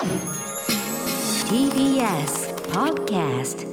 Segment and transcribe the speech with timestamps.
[0.00, 0.08] TBS
[2.72, 3.68] Podcast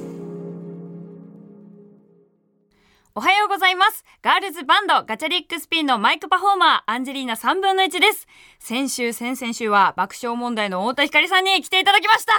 [3.14, 4.04] おはようございます。
[4.20, 8.26] ガールズバンドガチャリックスピンのマイクパフォーマー、アンジェリーナ3分の1です。
[8.58, 12.34] 先週、先々週は爆笑問題の太田光さんに来ていただきました。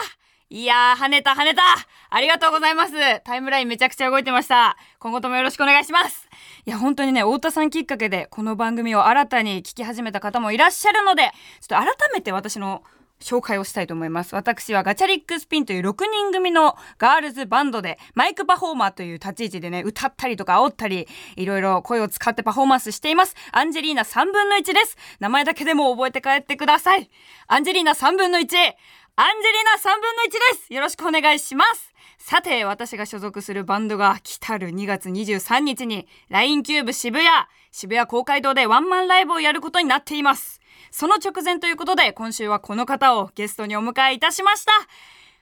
[0.52, 1.64] いやー、跳ねた跳ねた
[2.12, 4.78] ありがとうございますタイムラインめちゃくちゃ動いてました。
[5.00, 6.30] 今後ともよろしくお願いします。
[6.66, 11.32] いや、本当にね、太田さんきっかけで、この番組を新たに聞き始めた方もいらっしゃるので、
[11.62, 12.84] ちょっと改めて私の
[13.22, 14.36] 紹介をしたいと思います。
[14.36, 23.36] 私はガチャリックスピンという6人組のガールズバンドでマイクパフォーマーという立ち位置でね、歌ったりとか煽ったり、いろいろ声を使ってパフォーマンスしています。
[23.52, 24.98] アンジェリーナ3分の1です。
[25.20, 27.10] 名前だけでも覚えて帰ってください。
[27.48, 28.42] アンジェリーナ3分の1。
[28.42, 28.74] アンジェリー
[29.18, 30.74] ナ3分の1です。
[30.74, 31.94] よろしくお願いします。
[32.18, 37.30] さて、私が所属するバンドが来たる2月23日に LINE キューブ渋谷、
[37.72, 40.59] 渋谷公会堂でワンマンライブをやることになっています。
[40.92, 44.72] その直前ということで、今週はこの方をゲストにお迎えいたしました。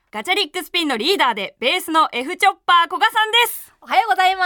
[0.09, 3.73] ガチャリックスピンのリーダーで、ベースの F チョッパー古賀さんです。
[3.81, 4.45] おはようございま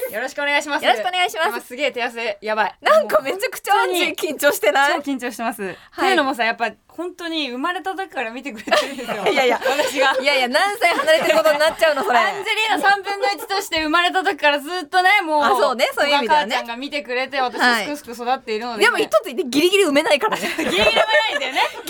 [0.00, 0.12] す。
[0.12, 0.84] よろしくお願いします。
[0.84, 2.78] よろしくお願いしますすげえ手汗、やばい。
[2.82, 3.72] なんかめちゃくちゃ
[4.16, 5.02] 緊張してない？
[5.02, 5.62] 超緊張してます。
[5.62, 6.70] はいっていうのもさ、やっぱ
[7.00, 9.24] 本当に生まれた時から見てくれてるんですよ。
[9.32, 10.14] いやいや私が。
[10.20, 12.18] いやいや、何歳離れてることになっちゃうの、それ。
[12.18, 20.42] アンジェリーナ3分の1として生まれた時からずっとね、もう、あそうねそういう意味ではねお母ちゃんが見てくれて、私はいすくすく育っているので、でも一つ言ってギリギリ埋めないからね。
[20.42, 21.60] ギリギリギリギリ埋めないんだよね。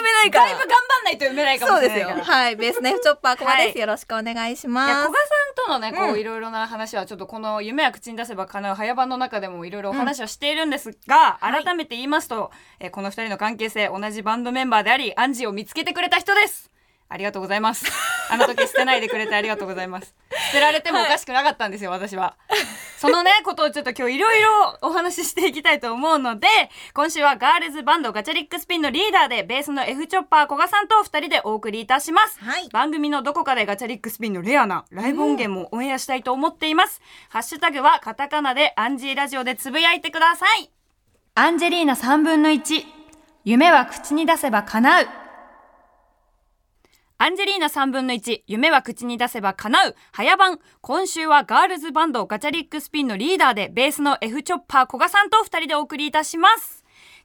[0.00, 0.44] 埋めないから。
[0.46, 2.06] だいぶ頑張んないと埋めないかもそうですよ。
[2.06, 2.36] しれないから。
[2.38, 2.56] はい。
[2.56, 3.68] ベースの F チョッパーコマです。
[3.68, 5.18] はいよろしくお願いします古賀。
[5.18, 16.70] さんとのねこううんいろいろな話はちょっとこの夢は口に出せば叶う早番の中でもいろいろお話はしているんですが、はい改めて言いますと、えーこの二人の関係性同じバンドメンバーでありアンジーを見つけてくれた人です
[17.08, 17.86] ありがとうございます
[18.30, 20.14] あの時捨てないでくれてありがとうございます
[20.50, 22.36] 捨てられてもおかしくなかったんですよ、私は
[22.98, 26.46] そのねことをちょっと今日いろいろお話ししていきたいと思うので
[26.94, 32.68] 今週はガールズバンドガチャリックスピンのリーダーでベースの F チョッパー古賀さんと二人でお送りいたしますはい。
[32.68, 37.00] 番組のどこかでガチャリックスピンのレアなライブ音源もオンエアしたいと思っています。
[37.28, 40.70] ハッシュタグはカタカナでアンジーラジオでつぶやいてください。
[41.34, 42.99] アンジェリーナ3分の1。
[43.42, 45.06] 夢は口に出せば叶う。
[47.16, 50.58] アンジェリーナ3分の1、夢は口に出せば叶う、早番。
[50.82, 56.79] 今週はガールズバンドガチャリックスピンのリーダーで、ベースの F チョッパー古賀さんと二人でお送りいたします。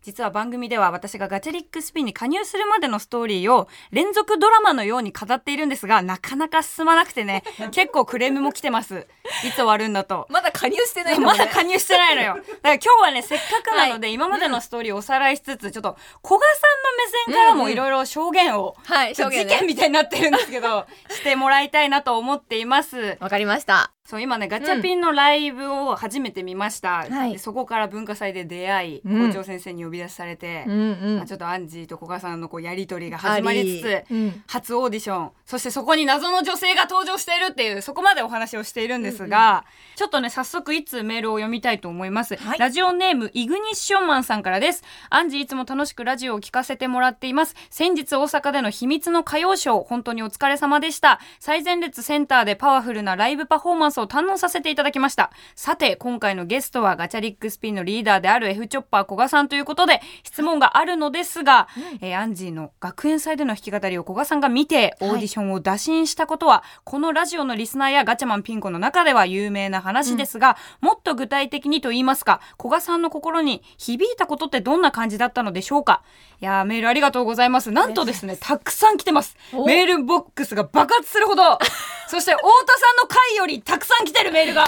[0.06, 7.44] 実は番組では私がガチャリックスピンに加入するまでのストーリーを連続ドラマのように語っているんですが、なかなか進まなくてね、
[7.74, 9.08] 結構クレームも来てます。
[9.44, 10.28] いつ終わるんだと。
[10.30, 12.36] まだ加入してないのねまだ加入してないのよ。
[12.36, 19.58] だから今日はね、せっかくなので、今までのストーリーをおさらいしつつ、ちょっと、古賀さんの目線からもいろいろ証言を、はい、証言ね。
[19.58, 23.18] 件みたいになってるんですけど、 してもらいたいなと思っています。
[23.20, 23.95] わかりました。
[24.06, 27.08] そう、今ね、ガチャピンのライブを初めて見ました。
[27.10, 27.34] はい。
[27.34, 29.28] でそこから文化祭で出会い、うん。
[29.30, 34.44] 校長先生に呼び出しされて、うんうまあちょっとアンジーと古賀さんのこうやりとりが始まりつつ、うん。
[34.46, 35.32] 初オーディション。
[35.46, 42.60] そしてそこに謎の女性が登場しているっていうそこまでお話をしているんですが、ちょっとね早速一通メールを読みたいと思います、はい。
[42.60, 44.84] ラジオネームイグニッションマンさんからです。
[45.10, 47.56] アンジーいつも楽しくラジオを聞かせてもらっています。
[47.72, 51.20] 先日大阪での秘密の歌謡ショー本当にお疲れ様でした。
[51.40, 55.32] 最前列センターでパワフルなライブパフォーマンスを堪能させていただきました。
[55.56, 61.68] さて今回のゲストはガチャリックスピンのリーダーである F チョッパー古賀さんということで質問があるのですが、
[62.02, 76.04] えーアンジーの学園祭での弾き語りを KOGA さんが見てオーディションを打診したことは、このラジオのリスナーやガチャマンピンコの中では有名な話ですが、もっと具体的にと言いますか KOGA さんの心に響いたことってどんな感じだったのでしょうか。
[76.42, 77.72] いやーメールありがとうございます。
[77.72, 79.38] なんとですねたくさん来てます。
[79.54, 79.66] お。
[79.66, 81.60] メールボックスが爆発するほど。
[82.08, 84.62] そして太田さんの回よりたくさん来てるメールが。
[84.62, 84.68] や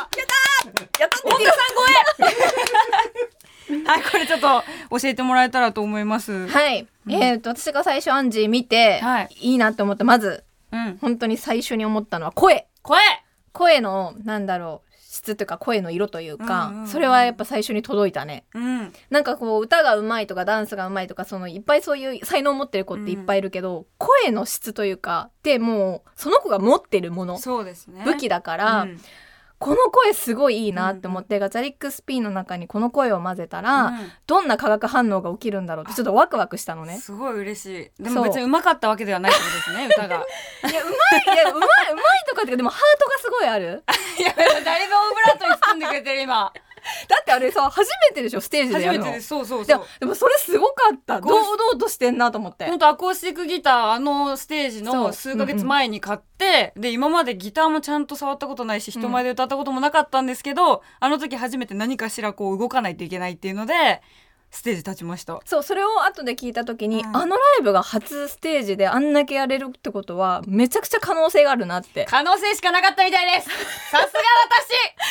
[1.08, 3.84] った太田さん超え。
[3.86, 4.64] はいこれちょっと
[4.98, 6.48] 教えてもらえたらと思います。
[6.48, 6.88] はい。
[7.10, 10.04] えっと、私が最初アンジー見てはい、いいなって思った。
[10.04, 10.98] まず、うん。
[11.02, 12.68] 本当に最初に思ったのは声。
[12.82, 13.00] 声。
[13.54, 14.87] 声の、なんだろう、
[15.18, 16.88] 質というか声の色というか、うんうんうん。
[16.88, 18.46] それはやっぱ最初に届いたね。
[18.54, 18.94] うん。
[19.10, 28.04] なんかこう歌が上手いとかダンスが上手いとかそのいっぱいそういう才能を持ってる子っていっぱいいるけど、声の質というかでもうその子が持ってるものそうですね。
[28.06, 29.00] 武器だから、うん
[29.60, 34.12] この声すごいいいなって思って、ガチャリックスピンの中にこの声を混ぜたら、うん。
[34.28, 37.00] どんな化学反応が起きるんだろうってちょっとワクワクしたのね。
[37.00, 38.04] すごい嬉しい。
[38.04, 40.16] でも別にうまかったわけではないってことですね歌が。
[40.70, 43.84] いやうまいいやうまいうまいとかってでもハートがすごいある。
[44.20, 46.54] いやだいぶオブラートに包んでくれてる今
[47.08, 49.06] だってあれさ初めてでしょステージで初やるの。
[49.06, 49.28] めてです。
[49.28, 49.86] そうそうそう。
[50.00, 51.22] でもそれすごかった。
[51.22, 52.66] 堂々としてんなと思って。
[52.66, 64.02] 本当アコースティックギターあのステージの数ヶ月前に買って、で今までギターもちゃんと触ったことないし人前で歌ったこともなかったんですけど、あの時初めて何かしらこう動かないといけないっていうので
[64.50, 65.40] ステージ立ちました。
[65.46, 72.06] そうそれを後で聞いた時に、うんあのライブが初ステージであんだけやれるってことはめちゃくちゃ可能性があるなって。
[72.10, 73.50] 可能性しかなかったみたいです。
[73.92, 74.20] さすが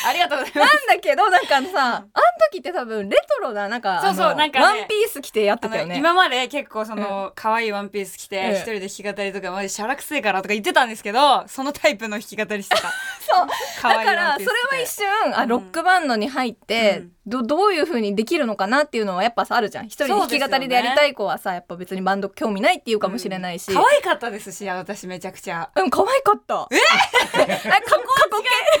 [0.03, 0.07] 私。
[0.07, 2.07] ありがとうございまなんすだけどなんかさ、あの
[2.51, 4.65] 時って多分レトロななんかそうそうなんかね。
[4.65, 5.95] ワンピース着てやってあたよね。
[5.95, 8.51] の今まで結構その可愛いワンピース着てうん。
[8.53, 12.81] 一人で弾き語りとかマジシャラくせえからとか言ってたんですけどそのタイプの弾き語りしてた。
[13.21, 13.47] そう。
[13.83, 19.87] だからそれは一瞬あロックバンドに入って、うんどどういう風にできるのかなっていうのはやっぱさあるじゃん。
[19.87, 25.69] 一人で弾き語りでやりたい子はさやっぱ別にバンド興味ないっていうかもしれないし、可愛かったですし私めちゃくちゃ。
[25.75, 26.69] うん可愛かった。
[26.71, 26.77] え？
[26.77, 28.37] え過去過去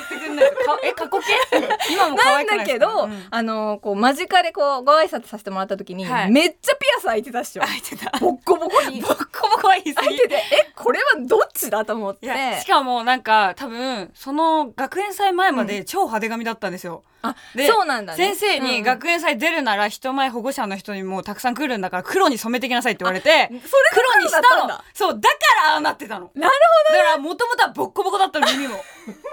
[0.07, 0.55] 言ってくんないと。
[0.55, 1.76] かえ過去形？
[1.91, 3.27] 今も可なん愛くないだけど、うん。
[3.29, 6.31] あのこう間近でこうご挨拶させてもらった時に、はい。
[6.31, 7.63] めっちゃピアス開いてたっしょ。
[7.63, 8.17] あ言ってた。
[8.19, 9.01] ボッコボコに。
[9.01, 9.93] ボッコボコ開 いて
[10.27, 18.17] てえこれはどっちだと思っいてやしかもなんか多分その学園祭前まで超派手髪だったんですよ、あでそうなんだね。
[18.17, 24.81] 先生にうん学園祭出るなら人前保護者の人にもたくさん来るんだから黒に染めてきなさいって言われてそれが黒にしたの。
[24.93, 25.35] そうだか
[25.67, 26.31] らああなってたの。
[26.35, 26.53] なる
[26.91, 28.83] だからもともとはボッコボコだったの耳も。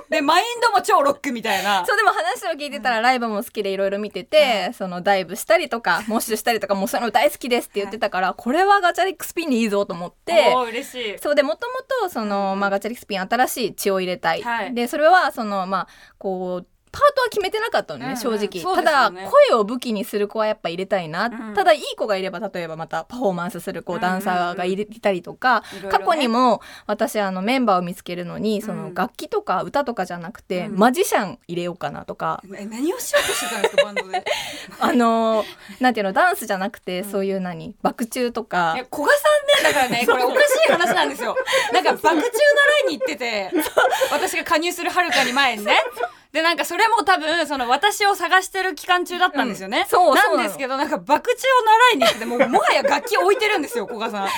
[0.09, 1.85] でマインドも超ロックみたいな。
[1.87, 11.19] そうでも話を聞いてたらライブも好きでいろいろ見てて、そのダイブしたりとかモッシュしたりとかもうそういうの大好きですって言ってたから、これはガチャリックスピンにいいぞと思って嬉しい。
[11.19, 14.75] そうでもともとその、まあ、ガチャリックスピン新しい血を入れたい、はい。
[14.75, 15.89] でそれはそのまあ
[16.19, 18.17] こうパートは決めてなかったのね、うんうん。
[18.17, 21.55] 正直、そうですよただね声を武器にする子はやっぱ入れたいな、ん。
[21.55, 26.05] ただいい子がいれば例えばまたパフォーマンスする子、うんうんダンサーがいたりとか、いろいろね。
[26.05, 30.79] 過去にも私あのメンバーを見つけるのにそのうん楽器とか歌とかじゃなくて、うん。
[30.79, 34.25] マジシャン入れようかなとか、え何をしようとしてたんですかバンドで？
[34.81, 35.47] あのー
[35.81, 38.77] なんていうのダンスじゃなくて、そういう何爆中とか。
[38.93, 39.19] 古賀さ
[39.63, 41.35] んねだからねこれおかしい話なんですよ。
[41.73, 42.21] なんか爆中習
[42.89, 43.51] いに行ってて
[44.11, 45.79] 私が加入するはるかに前にね
[46.35, 49.87] でなんかそれも多分その私を探してる期間中だったんですよね、うん。
[49.87, 54.27] そうなんですけどなんか爆中を習いに行っててもうもはや楽器置いてるんですよ古賀さん。
[54.27, 54.29] 違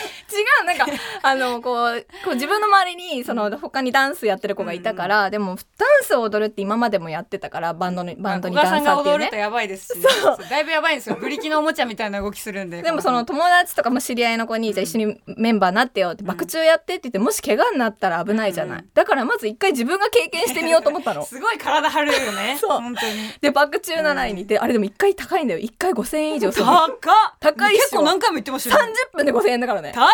[0.62, 0.86] うなんか
[1.22, 9.18] あのこうこう自分の周りにその他にダンスやってる子がいたから、でもダンスを踊るって今までもやってたからバンドにバンドにダンサーっていうね。
[9.18, 10.50] が踊るとやばいですし、 う。
[10.50, 11.16] だいぶやばいんですよ。
[11.18, 12.82] ブリキのおもちゃみたいな動きするんで。
[12.82, 18.90] でもその友達とかも知り合いの子に、じゃあ一緒にメンバーなってよって、爆中やってって言ってもし怪我になったら危ないじゃない、うん。
[18.92, 21.24] だからまず一回自分が経験してみようと思ったの。
[21.26, 22.56] すごい体張るよね。
[22.60, 22.70] そう。
[22.80, 23.12] 本当に。
[23.40, 25.60] で爆中習いに行って、あれでも一回高いんだよ。
[25.60, 26.98] 一回5000円以上高っ。
[27.40, 28.92] 高い結構何回も言ってましたよね。
[29.12, 29.92] 30分で5000円だからね。
[29.94, 30.08] 高っ。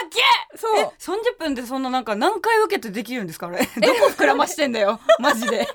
[0.57, 0.79] そう。
[0.81, 3.59] え30分でそんななんか何回受けてできるんですかあれ？
[3.81, 5.01] どこ膨らましてんだよ。
[5.19, 5.67] マジで。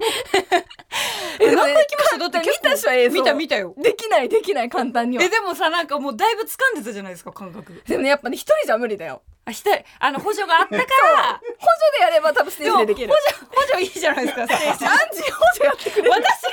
[1.40, 2.18] え何回行きました？
[2.18, 3.14] だって見たでしょ映像。
[3.16, 3.74] 見た見たよ。
[3.78, 5.24] できないできない簡単には。
[5.24, 7.82] えでもさなんかもうだいぶ掴んでたじゃないですか感覚。
[7.88, 9.86] でもねやっぱね一人じゃ無理だよあしたい。
[10.00, 10.84] あの補助があったか
[11.16, 11.34] ら。
[11.34, 13.14] 補助でやれば多分ステージでできる。
[13.14, 14.86] 助補助いいじゃないですかステージ。
[15.32, 16.12] 補助やってくれる。
[16.12, 16.50] 私が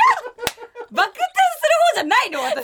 [0.93, 1.25] バク転
[1.59, 2.55] する方じゃないの私。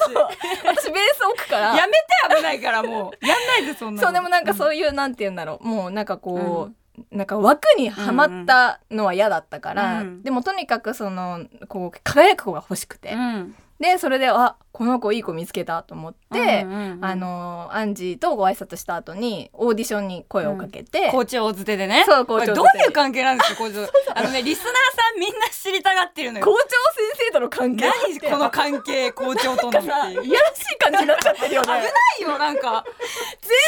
[0.65, 1.75] 私ベース置くから。
[1.75, 3.27] やめて危ないからもう。
[3.27, 4.07] やんないでそんなの。
[4.07, 5.67] そうでもなんかそういう、なんて言うんだろう。
[5.67, 10.23] もうなんかこう、なんか枠にはまったのは嫌だったから、うん。
[10.23, 22.05] でもとにかくそのこう輝く子が欲しくて、うんでそれであこの子いい子見つけたと思って、うんうんうんあのアンジーとご挨拶した後にオーディションに声をかけて、校長づてでね。
[22.07, 23.89] そう校長どういう関係なんですか校長。
[24.15, 26.45] あのねリスナーさんみんな知りたがってるのよ。
[26.45, 26.69] 校長先
[27.15, 27.87] 生との関係。
[27.87, 29.79] 何この関係校長との。
[29.79, 31.67] ってさいやらしい感じになっちゃってるよね。
[31.67, 31.81] 危な
[32.29, 32.85] いよなんか。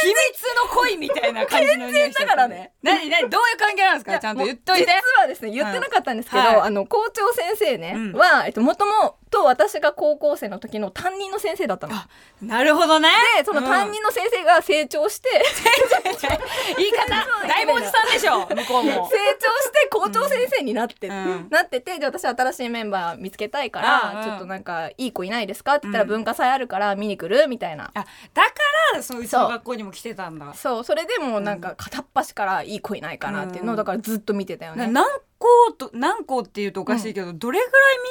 [0.03, 0.17] 秘密
[0.57, 2.73] の恋みたいな感じの匂いしちゃってだからね。
[2.83, 4.19] 何何どういう関係なんですか？
[4.19, 4.87] ちゃんと言っといて。
[4.87, 6.61] 実はですね言ってなかったんですけど、はい。
[6.61, 8.13] あの校長先生ね、うん。
[8.13, 11.95] は、えっと、もともと私が高校生の時の担任の先生だったの。
[11.95, 12.09] あ
[12.41, 13.09] なるほどね。
[13.39, 15.29] でその担任の先生が成長して、
[16.77, 19.09] 言い方だいぶおじさんでしょ向こうも。
[19.09, 21.49] 成長して校長先生になって、うん。
[21.51, 24.25] なっててで私新しいメンバー見つけたいから、うんうん。
[24.25, 26.09] ちょっとなんかいい子いないですかって言ったらうん。
[26.11, 27.47] 文化祭あるから見に来る？
[27.49, 27.91] みたいな。
[27.95, 28.05] あ
[28.35, 28.51] だか
[28.95, 30.55] らそううちの学校にも来てたんだ。
[30.55, 30.85] そう。
[30.85, 33.77] それでもうなんか片っ端からいい子いないかなっていうのをうん。
[33.77, 34.87] だからずっと見てたよね。
[34.87, 35.07] な何
[35.43, 37.71] 校と何校っていうとおかしいけど、どれぐら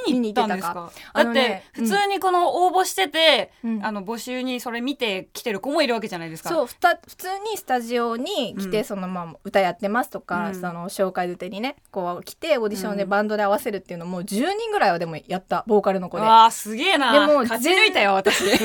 [0.09, 0.91] い見に行ったんですか？
[1.13, 3.85] だってのね普通にこの応募してて、うん。
[3.85, 6.50] あの募集にそれ見て来てる子もいるわけじゃないですか。
[6.50, 8.83] そうふた普通にスタジオに来て、うん。
[8.83, 10.55] そのまあ歌やってますとか、うん。
[10.55, 13.09] その紹介歌にねこう来てオーディションでうん。
[13.09, 14.25] バンドで合わせるっていうのもう10
[14.57, 16.23] 人ぐらいはでもやったボーカルの子で。
[16.23, 17.13] わあすげえな。
[17.13, 18.43] でも勝ち抜いたよ私。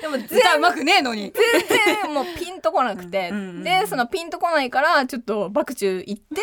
[0.00, 1.32] でも全歌うまくねえのに。
[1.32, 6.40] 全然もうピンとこなくて、うんうんうんでそのピンとこないからちょっと爆中行って。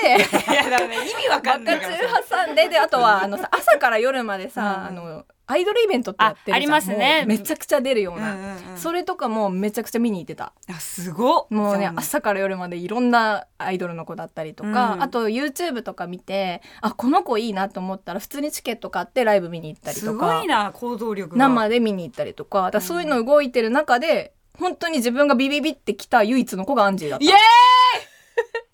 [0.52, 1.80] いやだね意味わかんない。
[1.82, 7.24] 挟んでであとはあのさ 朝から夜までさ、うんあのアイドルイベントってやってるあありますね。
[7.26, 8.78] めちゃくちゃ出るような、うんうんうん。
[8.78, 10.52] それとかもめちゃくちゃ見に行ってた。
[10.70, 11.48] あすごっ。
[11.52, 20.34] もうね朝から夜までいろんなアイドルの子だったりとか、うんあと YouTube とか見てあこの子いいなと思ったら普通にチケット買ってライブ見に行ったりすとか。
[20.38, 21.48] ごいな行動力が。
[21.48, 22.70] 生で見に行ったりとか。
[22.70, 27.24] だそういうの動いてる中で本当に自分がビビビってきた唯一の子がアンジーだった。
[27.26, 27.38] イエーイ！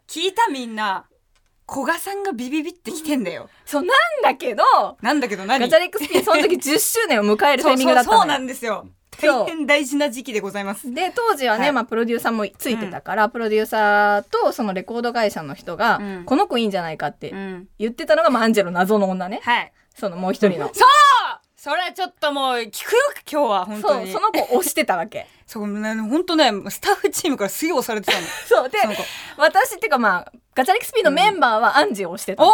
[0.25, 1.05] 聞いたみんな
[1.71, 3.49] 古賀さんがビビビってきてんだよ。
[3.65, 3.89] そうなん
[4.23, 4.63] だけど
[5.01, 5.59] なんだけど何？
[5.59, 8.87] ガチャリックスピンその時10周年を迎えるタイミングだったそうそうそうなんですよ。
[9.21, 10.91] 大変大事な時期でございます。
[10.91, 11.71] で当時はね、はい。
[11.71, 16.25] まあ、プロデューサーもついてたから、プロデューサーとそのレコード会社の人が、うん。
[16.25, 17.67] この子いいんじゃないかってうん。
[17.77, 19.39] 言ってたのが、まあ、アンジェロ謎の女ね。
[19.43, 19.71] はい。
[19.95, 20.65] そのもう一人の。
[20.73, 20.87] そう！
[21.55, 22.99] それちょっともう聞くよ
[23.31, 24.11] 今日は本当に。
[24.11, 28.25] そうその子を押してたわけそうね本当ねスタッフチームからすげえ押されてたの。
[28.47, 28.79] そうで
[29.37, 32.53] 私っていうかまあガチャリックスピンのメンバーはアンジーを押してたの、お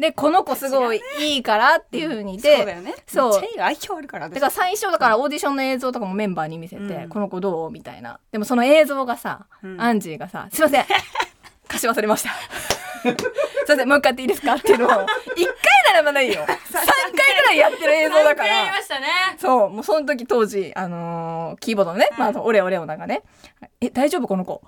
[0.00, 2.94] でこの子すごいいいからっていうふうにで、そうだよね。
[3.06, 3.42] そう。
[3.60, 7.08] 愛嬌あるからだから最初だからオーディションの映像とかもメンバーに見せて、うん。
[7.10, 8.20] この子どうみたいな。
[8.32, 9.78] でもその映像がさ、うん。
[9.78, 10.86] アンジーがさ「すいません。
[11.68, 12.30] 貸し忘れました」
[13.04, 13.14] すい
[13.68, 13.88] ません。
[13.88, 15.06] もう一回やっていいですかっていうのを 1回
[15.92, 16.56] ならまだいいよ 3回
[17.34, 19.06] ぐらいやってる映像だかやりらましたね。
[19.38, 23.22] そうもうその時当時あのーキーボードのね、まあ、オレオレオナがね
[23.80, 24.62] 「え大丈夫この子」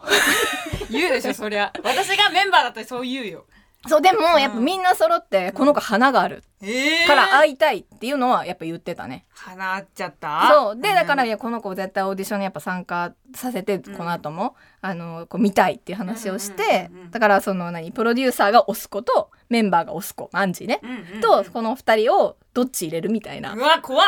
[0.90, 1.72] 言うでしょそりゃ。
[1.84, 3.44] 私がメンバーだったらそう言うよ
[3.88, 9.24] そうでもやっぱみんな揃ってこの子花があるええから会いたいっていうのはやっぱ言ってたね。
[9.34, 10.48] 花あっちゃった？
[10.48, 10.76] そう。
[10.80, 17.10] でだからいんやこの子絶対オーディションにやっぱ参加させてこの後も、あのこう見たいっていう話をして、うんうんうんうん。
[17.10, 21.20] だからその何プロデューサーが押す子とメンバーが押す子アンジーね、うんうんうん。
[21.20, 23.54] とこの二人をどっち入れるみたいな。
[23.54, 23.58] う。
[23.58, 24.06] わ怖っ。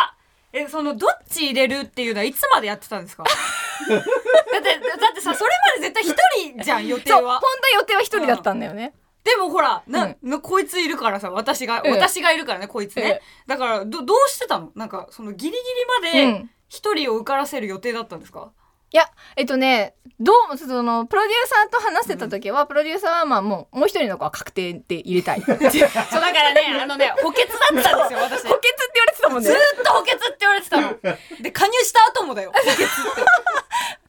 [0.52, 3.24] えそのどっち入れるっていうのはいつまでやってたんですか？
[3.90, 8.94] だってだってさそれまで絶対一人じゃん予定そう本は当は予定は一人だったんだよね。
[9.24, 11.90] でもほらな、なこいついるからさ私が、ええ。
[11.92, 13.22] 私がいるからねこいつね、ええ。
[13.46, 14.70] だからどどうしてたの？
[14.74, 16.50] なんかそのギリギリまでうん。
[16.66, 18.50] 一人を受からせる予定だったんですか、
[18.90, 19.04] いや
[19.36, 25.40] えっとねどうもそのプロデューサーと話してた時は、プロデューサーはまあもうもう一人の子は確定で入れたい。
[25.40, 28.42] 補 欠ってそうだからねあのね補欠だったんですよ私。
[28.42, 28.60] ずーっ
[28.94, 29.50] 言われてたもんね。
[29.84, 30.98] と補欠って言われてたの。
[31.42, 32.84] で加入した後もだよ補欠って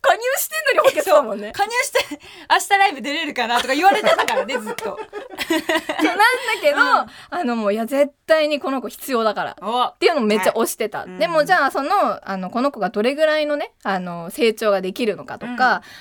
[0.06, 2.20] 加入してんのに補欠だもんね加入して
[2.50, 4.84] 明日ライブ出れるかなとか言われてたからね ずっと。
[4.86, 6.24] そうなんだ
[6.62, 6.78] けど、
[7.30, 9.58] あのもういや絶対にこの子必要だから。
[9.62, 9.84] お。
[9.84, 15.58] っていうのをめっちゃ推してた、いでもじゃあそのあのこの子がどれぐらいのねあの成長ができるのかとか、うん。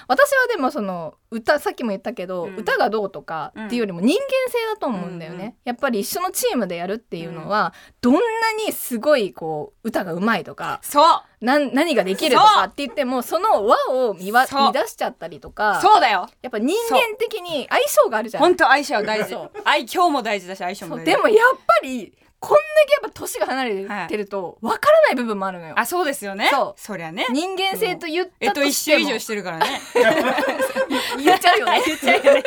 [0.09, 2.57] 私はでもその歌さっきも言ったけど、うん。
[2.57, 8.21] 歌がどうとかっていうよりも人間性だと思うんだよね、うんうんやっぱり一緒のチームでやるっていうのは、どんな
[8.67, 11.05] にすごいこう歌がうまいとかそう。
[11.45, 16.29] なん何ができるとかって言ってもその輪を見わ乱しちゃったりとかそうだよ。
[16.43, 18.43] やっぱ人間的に相性があるじゃん。
[18.43, 19.37] 本当相性大事。
[19.65, 21.05] 愛嬌も大事だし相性も大事。
[21.11, 22.15] でもやっぱり
[22.47, 25.75] こんだけやっぱ年が離れてるとわからない部分もあるのよ。
[25.79, 26.49] あそうですよね。
[26.53, 26.81] そう。
[26.81, 27.27] そりゃね。
[27.31, 29.81] 人間性と言っえたっと一周としても、以上してるからね。
[31.25, 31.83] 言っちゃうよね。
[31.87, 32.43] 言っちゃうよね。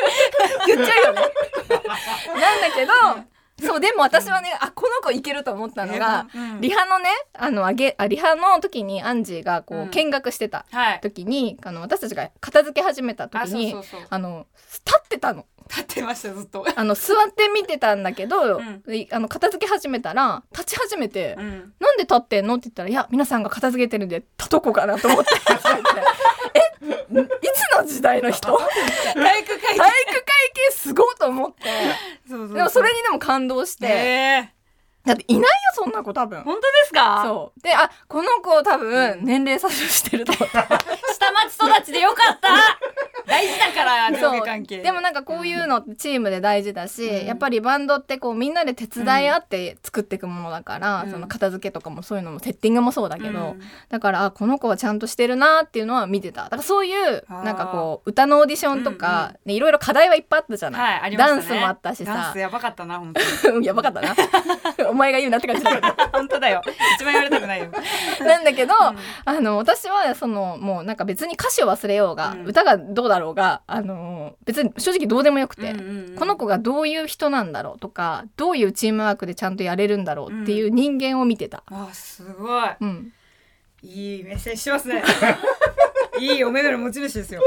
[0.66, 1.20] 言っちゃうよね。
[1.70, 2.92] なんだけど
[3.60, 6.60] そうでも私はねあこの子いけると思ったのが、うん。
[6.60, 9.90] リハのねあのあげあリハの時にアンジーがこう、うん。
[9.90, 11.00] 見学してたはい。
[11.00, 14.00] 時にあの私たちが片付け始めたあ時にそうそう。
[14.08, 14.46] あの
[14.86, 16.64] 立ってたの立ってましたずっと。
[16.74, 18.94] あの座って見てたんだけど、うん。
[18.94, 21.72] いあの片付け始めたら立ち始めて、うん。
[21.78, 22.54] なんで立ってんの？
[22.54, 25.30] って言ったら、いや、皆さんが片付けてるんで、立とこうかなと思って。
[26.54, 28.56] え、んいつの時代の人？
[29.14, 29.88] 体 育体育会会
[30.54, 31.64] 系すごいと思って。
[32.28, 34.52] でもそれにでも感動して。
[35.06, 36.40] えだっていないよ、そんな子多分。
[36.40, 36.42] ー。
[36.44, 37.22] 本当ですか？
[37.24, 37.60] そう。
[37.62, 40.62] で、あ、この子多分年齢差してると思った。
[40.68, 42.48] 下町育ちでよかった。
[43.26, 44.78] 大事だから上下関係。
[44.78, 47.26] でもなんかこういうのチームで大事だし、うん。
[47.26, 51.10] やっぱりバンドってこうみんなで手伝い合って作っていくものだから、うん。
[51.10, 53.60] その片付けとかもそういうのもセッティングもそうだけど、うん。
[53.90, 56.44] だからあこの子はちゃんとしてるなっていうのは見てた。
[56.44, 61.16] だからそういうなんかこう歌のオーディションとか、ね、いろいろ課題はいっぱいあったじゃない、はいね。
[61.16, 62.14] ダンスもあったしさ。
[62.14, 63.12] ダンスやばかったな本
[63.42, 63.66] 当に。
[63.68, 64.14] やばかったな
[64.88, 66.62] お前が言うなって感じだけど 本当だよ。
[66.96, 67.66] 一番言われたくないよ。
[68.20, 68.74] なんだけど、
[69.24, 72.44] あの私はそのもうなんか別に歌詞を忘れようが、うん。
[72.46, 76.16] 歌がどうだろうがあの別に正直どうでもよくて、うんうんうん。
[76.16, 81.62] この子がどういう人なんだろうとかどういうチームワークでちゃんとやれるんだろうっていう人間を見てた。
[81.70, 82.70] あすごい。
[82.80, 83.12] うん、
[83.82, 85.02] いい目線してますね。
[86.20, 87.40] いいお目目の持ち主ですよ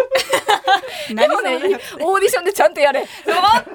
[1.09, 2.99] でもねオーディションでちゃんとやれ。
[3.01, 3.71] ほんとごめんなさ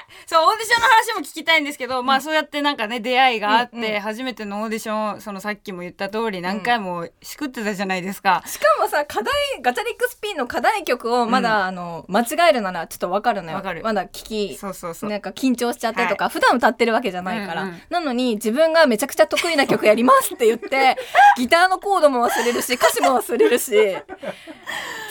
[0.00, 0.26] い。
[0.26, 4.00] そうオーディションの話も聞きたいんですけど、まあそうやってなんかね出会いがあって、うんうん。
[4.00, 13.56] 初めてのオーディションそのさっきも言った通り何回もしくってたじゃないですか、しかもさ課題ガチャリックスピンの課題曲をまだ、あの間違えるならちょっとわかるのよ。
[13.56, 13.82] わかる。
[13.82, 15.10] まだ聞きそうそうそう。
[15.10, 17.82] なんか緊張しちゃってとか、普段歌ってるわけじゃないから、うんうん。
[17.90, 20.96] なのに自分がめちゃくちゃ得意な曲やりますって言って
[21.36, 23.64] ギターのコードも忘れるし歌詞も忘れるし。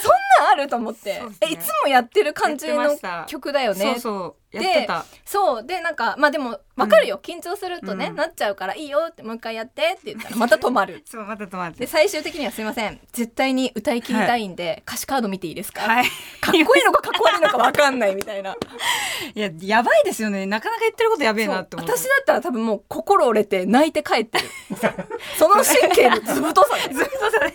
[0.04, 1.48] そんなんあると思って、そうですね。
[1.50, 2.98] えいつもやってる感じの
[3.28, 3.80] 曲だよね。
[3.80, 5.06] そうそうやってた。
[5.26, 5.66] そう。
[5.66, 8.16] でなんかまあでもわかるよ、緊張するとね、うん。
[8.16, 11.04] なっちゃうからいいよってもう一回やってって言ったらまた止まる。
[11.10, 13.00] そうまた止まってで最終的にはすいません。
[13.12, 16.06] 絶対に歌い切りたいんで、歌詞カード見ていいですか、はい。
[16.42, 18.56] かっこいいのかかっこ悪いのかわかんないみたいな。
[19.34, 20.46] いややばいですよね。
[20.46, 21.88] なかなか言ってることやべえなって思う。
[21.88, 24.46] 私だったら多分もう心折れて泣いて帰ってる。
[25.38, 26.94] その神経の図太さで。
[26.94, 27.54] ずっとそれ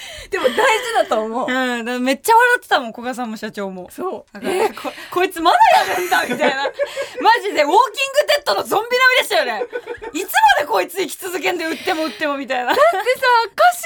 [0.30, 1.50] でも大事だと思う。
[1.50, 3.88] うん、だめっちゃ笑ってたもん古賀さんも社長も。
[3.90, 4.34] そう。
[4.34, 6.64] だからここいつまだやるんだみたいな。
[7.20, 7.76] マジでウォーキング
[8.28, 9.64] デッドのゾンビ並みでしたよね。
[10.12, 12.72] いつまでこいつ生き続けんで打っても打ってもみたいな。
[12.74, 12.82] でさ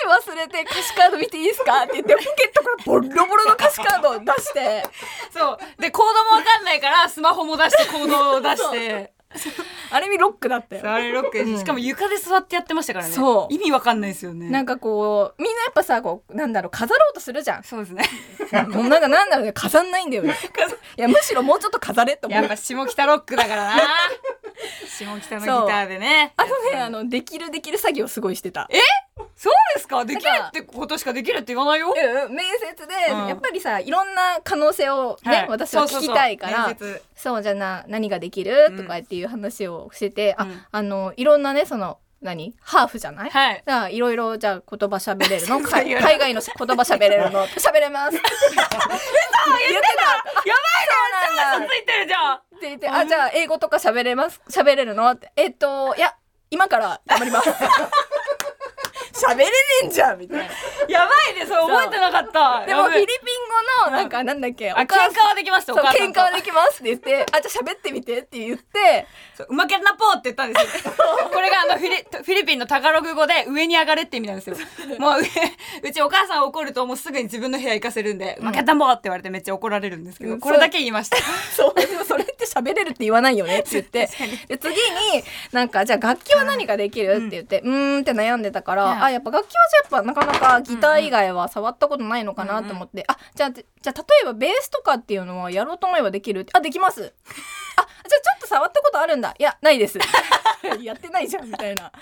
[0.07, 1.83] 歌詞忘れて歌詞カード見ていいですか？
[1.85, 4.85] って言ってポケットからボロボロの歌詞カードを出して。
[5.33, 5.59] そう。
[5.81, 9.13] でコードもわかんないからスマホも出してコードを出して
[9.91, 10.91] ある意味ロックだったよ。
[10.91, 11.59] あれロック。
[11.59, 13.13] しかも床で座ってやってましたからね。
[13.13, 13.55] そう。
[13.55, 14.49] 意味わかんないですよね。
[14.49, 17.63] なんかこうみんなやっぱさこうなんだろう飾ろうとするじゃん。
[17.63, 18.05] そうですね。
[18.69, 20.35] もうなんかなんだろうね飾んないんだよね。
[20.97, 22.39] いやむしろもうちょっと飾れって思う。
[22.39, 23.83] やっぱ下北ロックだからな
[24.87, 26.33] 下北のギターでね。
[26.37, 28.69] あとねあのできるできる作業すごいしてた。
[29.37, 30.05] そうですか？
[30.05, 31.89] できるってことしかできるって言わないよ？
[31.89, 33.27] うん面接で、うん。
[33.29, 35.49] やっぱりさいろんな可能性をね、はい。
[35.49, 36.75] 私は聞きたいから
[37.17, 40.53] そうじゃあな何ができる、うんとかっていう話をしてて、うん。
[40.53, 42.55] ああのいろんなねその何？
[42.61, 43.63] ハーフじゃない、はい。
[43.67, 45.61] だからいろいろじゃあ言葉喋れるの？
[45.69, 47.47] 海外の言葉喋れるの？
[47.49, 48.13] 喋れます。
[48.13, 48.43] 言ってた！
[50.49, 51.59] やばいな！
[51.59, 52.37] んだついてるじゃん！
[52.37, 54.41] って言って、あ、じゃあ英語とか喋れます？
[54.49, 55.11] 喋れるの？
[55.11, 55.33] って。
[55.37, 56.15] えっと、いや、
[56.51, 57.49] 今から頑張ります。
[59.27, 59.53] 喋れね
[59.85, 60.45] えんじゃんみたいな。
[60.89, 62.67] やばいねそれ覚えてなかった。
[62.67, 66.21] でもフィリピン語の、なんかなんだっけ、あ喧嘩はできましたおそう母さんと。
[66.21, 70.93] 喧嘩はできますって言って、あ、じゃあ喋ってみてって言って、そううまけんなぽーって言ったんですよ。
[71.33, 74.57] これがあのフィリフィリピンのタガログ語で上に上がれって意味なんですよ。
[74.99, 75.29] もう上
[75.89, 80.41] うちお母さん怒るともうすぐに自分の部屋行かせるんで、うまけんなぽーって言われてめっちゃ怒られるんですけど、うん。
[80.41, 81.17] これだけ言いました。
[81.57, 84.09] そう、 でもそれって喋れるって言わないよねって言って、
[84.49, 89.03] で、次に、なんか、じゃあ楽器は何ができるって言って、うーんって悩んでたから、うん。
[89.03, 97.03] あ、やっぱ楽器はじゃあやっぱなかなかギター以外は触ったことないのかなと思って、あ、じゃあ、じゃあ例えばベースとかっていうのはやろうと思えばできるあ、できます。
[97.03, 99.35] あ、じゃあちょっと触ったことあるんだ。
[99.39, 99.99] いや、ないです。
[100.83, 101.93] やってないじゃん、みたいな。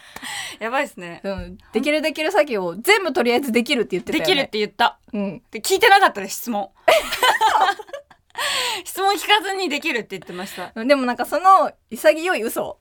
[0.59, 1.59] やばいですねうん。
[1.73, 4.27] できるできる作業を全部とりあえずできるって言ってたよね。
[4.27, 5.43] できるって言ったうん。
[5.51, 6.71] で聞いてなかったです質問
[8.85, 12.79] 質問聞かずにできるって言ってましたでもなんかその潔い嘘。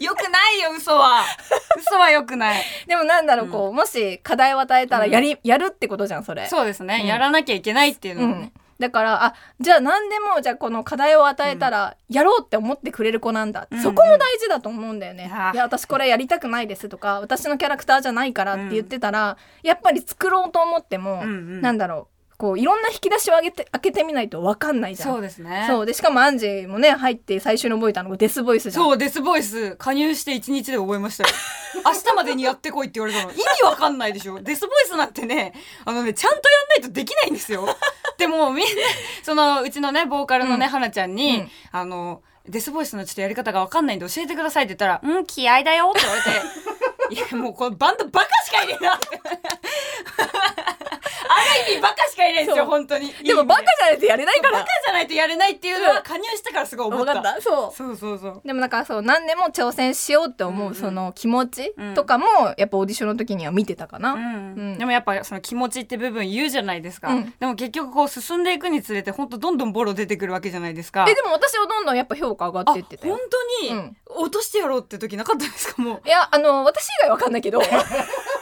[0.00, 1.24] よくないよ嘘は。
[1.76, 2.62] 嘘はよくない。
[2.86, 6.46] でもなんだろう、こう、もし課題を与えたらやり、やるってことじゃん、それ。
[6.48, 7.06] そうですね、うん。
[7.06, 8.34] やらなきゃいけないっていうのね。
[8.34, 21.60] ん、だからあじゃあ何でもじゃあこの課題を与えたらやろうって思ってくれる子なんだ、うんそこも大事だと思うんだよね、あーいや私これやりたくないですとか私のキャラクターじゃないからって言ってたら、やっぱり作ろうと思っても、うんうん。
[21.60, 25.12] なんだろうこういろんな引き出しを上げて開けてみないと分かんないじゃん。
[25.12, 25.64] そうですね。
[25.68, 28.84] そうでしかもアンジーもね入って最初に覚えたのがデスボイスじゃん。
[28.84, 29.76] そうデスボイス。
[29.76, 31.30] 加入して1日で覚えましたよ。
[31.84, 33.32] 明日までにやってこいって言われたの。
[33.32, 34.38] 意味わかんないでしょ。
[34.40, 37.66] デスボイスなんてねあのねちゃんとやんないとできないんですよ。
[38.18, 38.70] でもみんな
[39.22, 40.72] そのうちのねボーカルのね、うん。
[40.72, 41.50] 花ちゃんに、うん。
[41.72, 46.30] あのデスボイスのちょっとやり方がわかんないんで教えてくださいって言ったら「うん気合だよ」って言われて。
[47.08, 49.06] いやもうこのバンドバカしかいねえなって
[51.46, 53.12] 意味バカしかいないんですよ本当に。
[53.12, 54.52] でもバカじゃないとやれないから。
[54.52, 57.20] バカじゃないとやれないっていうのは加入してからすごい思った。
[57.20, 57.76] ったそう。
[57.76, 58.42] そうそうそう。
[58.44, 64.14] でもなんかそう何でも挑戦しようって思うその気持ちうんとかもやっぱオーディションの時には見てたかな、
[64.76, 67.34] でもやっぱその気持ちって部分言うじゃないですか、うん。
[67.38, 71.06] でも結局こう進んでいくにつれて本当どんどんボロ出てくるわけじゃないですか。
[71.08, 73.06] えでも私はどんどんやっぱ評価上があってってた。
[73.06, 73.22] よ本
[73.60, 73.96] 当に、うん。
[74.08, 76.08] 落としてやろうって時なかったですかもう。
[76.08, 77.60] いやあの私以外わかんないけど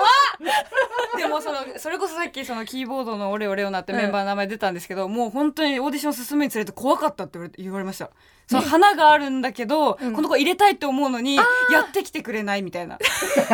[1.16, 8.10] でもそのそれこそさっきそのキーボードの「オレオレオナ」ってメンバーの名前出たんですけど、もう本当にオーディション進むにつれて怖かったって言われました。
[8.46, 10.12] その花があるんだけど、うん。
[10.12, 11.42] この子入れたいって思うのにや
[11.82, 12.98] ってきてくれないみたいな。
[12.98, 13.06] で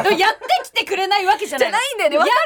[0.02, 1.68] もやってきてくれないわけじゃない。
[1.70, 2.18] じゃないんだよね。
[2.18, 2.36] わかる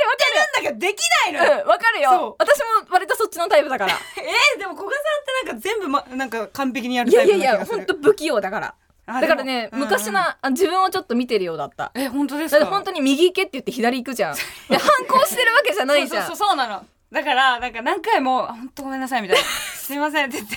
[0.60, 0.62] る。
[0.62, 2.36] んだけどできないのよ、うんわかるよ。
[2.38, 3.92] 私も割とそっちのタイプだから。
[4.18, 7.78] えー、でも古賀さんってなんか全部、ま、なんか完璧にやるいやいタイプな気がする。
[7.78, 8.66] やいやほんと不器用だから。
[8.66, 8.74] あ
[9.20, 11.90] だからね、でも昔のあ自分をちょっと見てるようだった。
[11.94, 12.66] え本当ですか？
[12.66, 14.34] 本当に右行けって言って左行くじゃん。
[14.68, 16.26] で反抗してるわけじゃないじゃん。
[16.26, 16.84] そうそうそうそうなの。
[17.10, 19.42] だからなんか何回も「本当ごめんなさい」みたいな
[19.74, 20.56] 「すいません」って言って。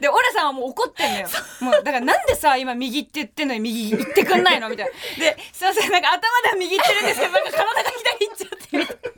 [0.00, 1.28] でオレさんはもう怒ってんのよ。
[1.60, 4.68] もうだからなんでさ今右って言ってんのに右行ってくんないの？
[4.68, 4.92] みたいな。
[5.24, 9.12] ですいませんなんか頭では右行ってるんですけどなんか体が左行っちゃってみたいな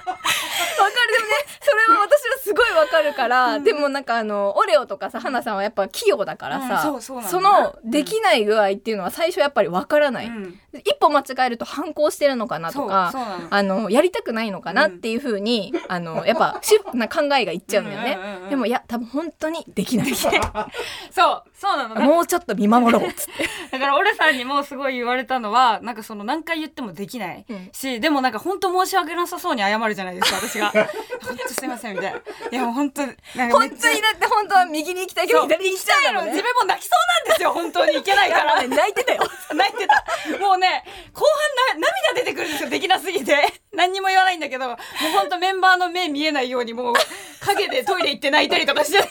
[0.00, 2.86] わかるでもねそれは私はすごいわ
[3.20, 10.58] から、でもなんかあのオレオとかさ花さんはやっぱ器用だからさ、うんそのできない具合っていうのは最初やっぱりわからない、うん。
[10.72, 13.12] 一歩間違えると反抗してるのかなとか
[13.50, 20.14] あのやりたくないのかなっていうふうに、あのやっぱシフな考えがいっちゃうんだよね、でもいや多分本当にできない。
[20.14, 21.94] そうそうなの。
[21.94, 23.46] だもうちょっと見守ろうっつって。
[23.70, 27.70] だからオレさんにもすごい言われたのはなんかその何回言ってもできない、うん。
[27.70, 30.70] しでもなんか本当申し訳なさそうに謝るじゃないですか私が。
[30.70, 32.18] 本当すいませんみたいな。
[32.18, 36.90] いやもう本当なんかめ本当にだって本当は右に行きたいけど左に行きたいのね自分も泣きそ
[37.26, 38.54] うなんですよ本当にいけないから。
[38.66, 39.22] 泣いてたよ。
[39.54, 40.04] 泣いてた。
[40.38, 41.26] もうね後
[41.74, 43.60] 半な涙出てくるんですよできなすぎて。
[43.72, 44.76] 何にも言わないんだけどもう
[45.12, 46.94] 本当メンバーの目見えないようにもう
[47.40, 48.98] 影でトイレ行って泣いたりとかして。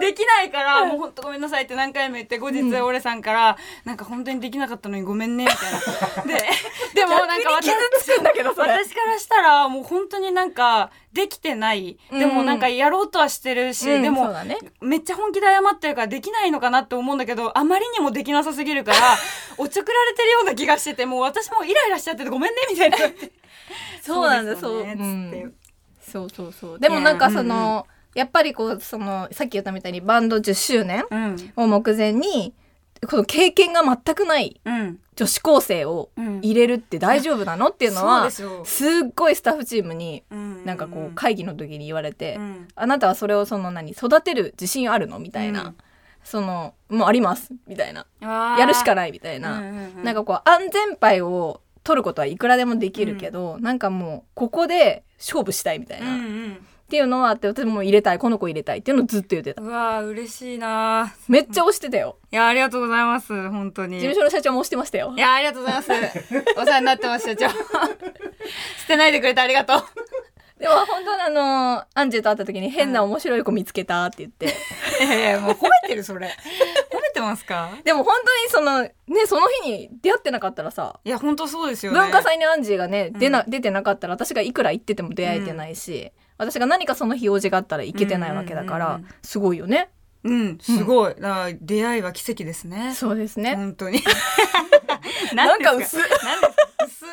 [0.00, 6.22] でできないからもう本当ごめんなさいって何回も言って後日俺さんから、なんか本当にできなかったのにごめんねみたいな。
[6.38, 6.48] で
[6.94, 11.98] でもなんか私私からしたらもう本当になんかできてない。
[12.10, 14.34] でもなんかやろうとはしてるし、うんでも
[14.80, 18.98] めっちゃ本気で謝ってるからできないのかなって思うんだけどあまりにもできなさすぎるから
[19.58, 22.98] おちょくられてるような気がしててもう私もイライラしちゃっててごめんねみたいな
[24.02, 24.80] そうなんだそう。
[24.80, 25.54] う,、そですよねん、
[26.12, 26.78] そうそうそう。
[26.78, 31.52] でもなんかその、やっぱりこうそのさっき言ったみたいにバンド10周年うん。
[31.56, 32.52] を目前に
[33.08, 34.98] この経験が全くないうん。
[35.16, 36.38] 女子高生をうん。
[36.42, 38.48] 入れるって大丈夫なのっていうのはですっ
[39.16, 40.64] ごいスタッフチームにうん。
[40.66, 42.68] なんかこう会議の時に言われて、うん。
[42.74, 45.76] あなたはそれをその何育てる自信あるのみたいな、うん。
[46.22, 48.06] そのもうありますみたいな。
[48.20, 50.04] やるしかないみたいな、うんうんうん。
[50.04, 56.66] なんかこう安全牌を取ることはいくらでもできるけど、なんかもうここで勝負したいみたいな、うんっうん。
[56.88, 59.62] ていうのはあって私も入れたいこの子入れたいっていうのをずっと言ってた。
[59.62, 61.14] うわー嬉しいな。
[61.28, 62.18] めっちゃ押してたよ。
[62.30, 63.96] いやありがとうございます本当に。
[64.00, 65.14] 事務所の社長も押してましたよ。
[65.16, 65.90] いやありがとうございます。
[66.56, 67.48] お世話になってます社長。
[68.80, 69.82] 捨てないでくれてありがとう。
[70.58, 74.46] でも本当にあのアンジェと会った時に変な面白い子見つけたって言って、
[75.04, 76.28] いやいやもう褒めてるそれ。
[76.28, 76.30] 褒
[77.22, 77.70] ますか？
[77.84, 78.92] でも本当にそのね
[79.26, 81.98] その日に出会ってなかったらさいや本当そうですよね。
[82.00, 89.08] 文化祭にアンジーがね、出な出てなかったら私がいくら行ってても出会えてないし、私が何かその日用事があったら行けてないわけだから、うんうんうんうん。
[89.22, 89.90] すごいよね。
[90.24, 92.94] うんすごい、だから出会いは奇跡ですね。
[92.94, 94.00] そうですね、本当に。
[95.34, 95.98] なんか薄。
[95.98, 96.16] なんか？
[96.86, 97.04] 薄。
[97.06, 97.08] い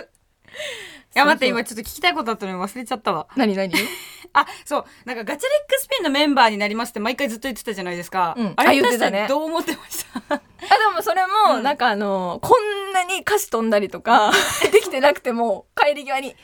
[1.20, 3.28] や待って今ちょっと聞きたいことあったのに忘れちゃったわ。
[3.36, 3.74] 何何？
[4.34, 4.86] あそう。
[5.06, 8.54] なんかガチャリックスピンのメンバーになりますって毎回ずっと言ってたじゃないですか、うん。
[8.56, 9.24] あれあ言ってたね。
[9.24, 10.36] 私どう思ってました？
[10.36, 10.44] あで
[10.96, 11.64] もそれも、うん。
[11.64, 14.32] なんかあのこんなに歌詞飛んだりとか
[14.72, 16.36] できてなくても帰り際に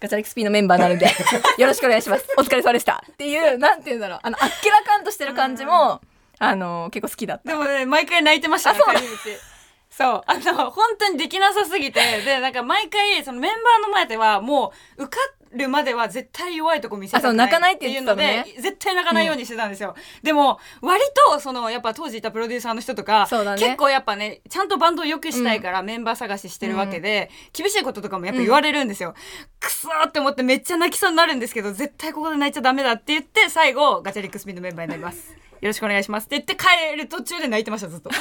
[0.00, 1.06] ガチャリックスピーのメンバーなので
[1.58, 2.26] よろしくお願いします。
[2.36, 3.04] お疲れ様でした。
[3.10, 4.18] っていうなんて言うんだろう。
[4.22, 6.00] あのあっけらかんとしてる感じも、
[6.38, 7.48] あの結構好きだった。
[7.50, 8.94] でもね毎回泣いてましたねあそう。
[8.94, 9.51] な帰り道
[9.96, 10.22] そう。
[10.26, 12.00] あの本当にできなさすぎて。
[12.24, 23.60] でなんか毎回そのメンバーの前ではもう受かるまでは絶対弱いとこ見せたくないあそう泣かないっていうの言ってたのねで絶対泣かないようにしてたんですよ、でも割とそのやっぱ当時いたプロデューサーの人とか、そうだね。
[23.60, 29.14] 結構やっぱねちゃんとバンドを良くしたいからメンバー探ししてるわけで、厳しいこととかもやっぱ言われるんですよ、
[29.60, 35.32] くそーって思ってめっちゃ泣きそうになるんですけど絶対ここで泣いちゃダメだって言って最後ガチャリックスピンのメンバーになります。
[35.60, 38.10] よろしくお願いしますって言って帰る途中で泣いてましたずっと。
[38.10, 38.16] だ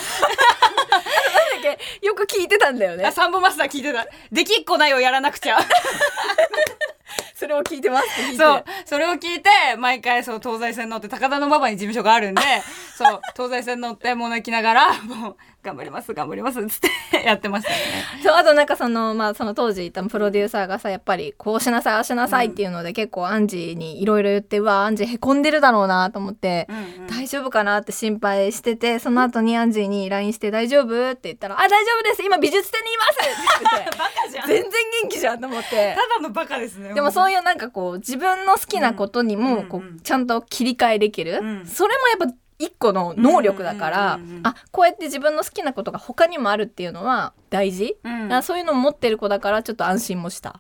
[1.62, 3.06] けよく聞いてたんだよね。
[3.06, 4.06] あサンボマスター聞いてた。
[4.32, 5.58] できっこないをやらなくちゃ
[7.36, 8.38] それを聞いてますって聞いて。
[8.38, 8.64] そう。
[8.86, 12.42] それを聞いて毎回そう東西線乗って高田馬場に事務所があるんで
[12.98, 16.80] そう東西線乗ってもう泣きながら もう頑張ります頑張りますっつっ
[17.12, 17.78] てやってましたね。
[18.24, 27.08] そうあとなんかそのまあその当時いたプロデューサーがさやっぱりこうしなさいああしなさいっていうので、結構アンジーにいろいろ言ってうわアンジーへこんでるだろうなと思って、うんうん。
[27.08, 33.30] 大丈夫かなって心配しててその後にアンジーに LINE して「大丈夫?」って言ったら「あ大丈夫です今美術展にいます!」って
[33.72, 34.48] 言ってバカじゃん。
[34.48, 34.72] 全然
[35.04, 35.70] 元気じゃんと思って。
[35.70, 35.76] た
[36.16, 41.66] だのバカですねでもそういうなんかこう自分の好きなことにもこうちゃんと切り替えできる、うん。
[41.66, 48.44] それもやっぱ一個の能力だから、あこうやって自分の好きなことが他にもあるっていうのは大事、うん。
[48.44, 50.60] そういうのを持ってる子だからちょっと安心もした。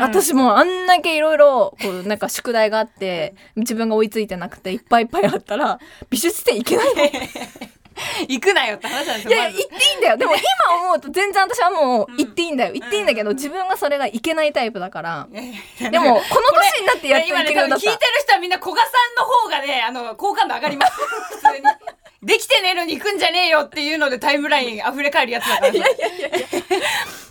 [0.00, 7.04] 私もあんだけいろいろこうなんか宿題があって自分が追いついてなくていっぱいいっぱいあったら美術展行けないの。
[7.04, 7.10] い
[8.28, 9.34] 行くなよって話なんですよ。
[9.34, 10.16] いや行っていいんだよ。
[10.16, 10.42] でも今
[10.84, 12.74] 思うと全然私はもう行っていいんだよ。
[12.74, 15.28] 行っていいんだけど自分がそれが行けないタイプだから。
[15.30, 20.92] いやいやいやでもこの年になってやっと今ね行けるようになった多分聞いてる人はみんな古賀さんの方がねあの好感度上がります。
[20.92, 21.64] 普通に。
[22.22, 25.78] できてねえのに行くんじゃねえよっていうのでタイムライン溢れ返るやつだからさ。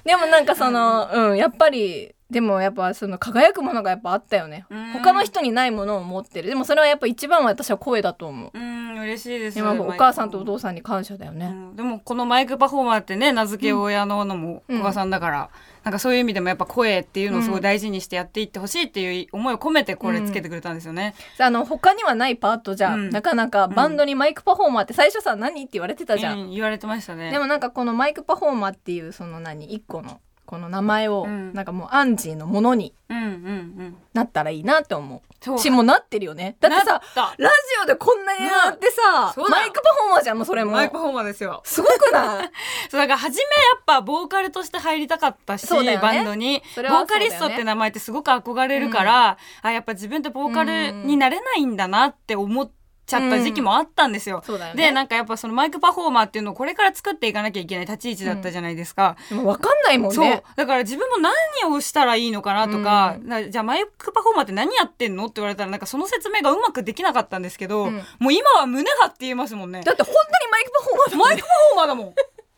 [0.03, 4.65] でもなんかその、うん、やっぱりでもやっぱその輝くものがやっぱあったよね。
[4.69, 4.91] うん。
[4.91, 6.49] 他の人にないものを持ってる。
[6.49, 8.51] でもそれはやっぱ一番は私は声だと思う。
[8.53, 9.55] うん嬉しいです。
[9.55, 11.75] でもやっぱお母さんとお父さんに感謝だよね、うん。
[11.75, 14.77] でもこのマイクパフォーマーってね名付け親ののもうん。
[14.77, 15.49] 古賀さんだから、
[15.83, 21.13] なんかそういう意味でもやっぱ声っていうのをすごい大事にしてやっていってほしいっていう思いを込めてこれつけてくれたんですよね。
[21.39, 23.09] あの他にはないパートじゃ、うん。
[23.09, 26.51] なかなかバンドにマイクパフォーマーって最初さ何って言われてたじゃん、うん。
[26.51, 27.31] 言われてましたね。
[27.31, 31.53] でもなんかこのマイクパフォーマーっていうその何一個のこの名前をうん。
[31.53, 33.97] なんかもうアンジーのものにうんうんうん。
[34.13, 35.21] なったらいいなって思う
[35.57, 36.55] しもうなってるよね。
[36.59, 39.57] だってさラジオでこんなになってさ、そうだ。
[39.57, 40.71] マイクパフォーマーじゃんそれも。
[40.71, 41.61] マイクパフォーマーですよ。
[41.65, 42.51] すごくない？
[42.89, 43.47] そうだから初めや
[43.79, 45.97] っぱボーカルとして入りたかったし、ね。
[45.97, 52.69] バンドに、それはボーカリストって名前ってすごく憧れるから、あやっぱ自分ってボーカルになれないんだなって思っ
[53.11, 54.41] ちゃった時期もあったんですよ。
[54.45, 54.85] そうだよね。
[54.85, 59.17] でなんかやっぱそのマイクパフォーマーっていうのをこれから作っていかなきゃいけない立ち位置だったじゃないですか。
[59.29, 60.25] でも分かんないもんそう。
[60.25, 63.17] ねだから自分も何をしたらいいのかなとか,、
[63.49, 68.01] じゃあマイクパフォーマーって何やってんのって言われたらなんかその説明がうまくできなかったんですけど、うん。
[68.19, 69.81] もう今は胸張って言えますもんね。
[69.81, 71.27] だって本当にマイクパフォーマーだもん。
[71.27, 72.13] マイクパフォーマーだもん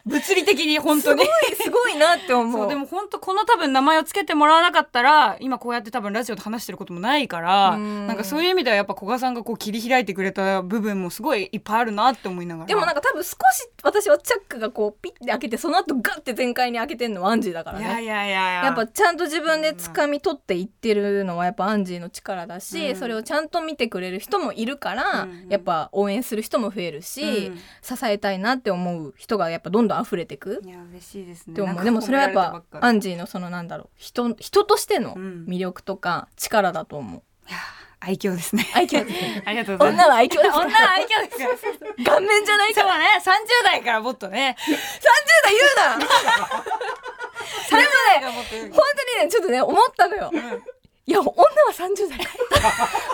[0.06, 1.24] 物理的に本当に。
[1.24, 2.62] すごいすごいなって思う。
[2.62, 8.08] そうでも本当この多分名前をつけてもらわなかったら今こうやって多分ラジオで話してることもないからうん。
[8.08, 12.68] なんかそういう意味ではやっぱ古賀さんがこう切り開いてくれた部分もすごいいっぱいあるなって思いながら。
[12.68, 13.36] でもなんか多分少し
[13.82, 17.86] 私はチャックがこうピッて開けてその後ガッて全開に開けてんのはアンジーだからね。
[17.86, 18.64] いやいやいやいや。
[18.66, 22.96] やっぱちゃんと自分で掴み取っていってるのはやっぱアンジーの力だし、うん。
[22.98, 25.48] それをちゃんと見てくれる人もいるから、うん。
[25.50, 27.58] やっぱ応援する人も増えるし、うん。
[27.82, 30.62] 支えたいなって思う人がやっぱどんどん溢れてく？
[30.64, 31.54] いや嬉しいですね。
[31.54, 35.46] って思なんかうでもそれはやっぱアンジーのそのなんだろう人人としてのうん。
[35.48, 37.22] 魅力とか力だと思う。
[37.50, 37.58] いや
[38.00, 38.68] 愛嬌ですね。
[38.74, 39.44] 愛嬌ですね。
[39.48, 40.06] ありがとうございます。
[40.06, 40.58] 女は愛嬌です。
[40.58, 42.90] 女は愛嬌です顔面じゃないから。
[42.92, 43.06] そうね。
[43.18, 44.58] 30代からもっとね。
[44.68, 44.72] 30
[45.44, 46.06] 代言うな！
[47.70, 47.78] 30
[48.08, 50.32] 代からもっと本当にねちょっとね思ったのよ。
[51.06, 52.20] いや女は30代。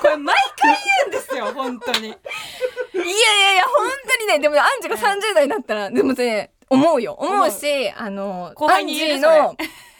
[0.01, 2.07] これ毎回言うんですよ本当に。
[2.07, 4.39] いやいやいや本当にね。
[4.39, 7.13] でもねアンジーが30代になったらでもね思うよ。
[7.13, 7.51] 思う。
[7.51, 9.55] しあの後輩に言の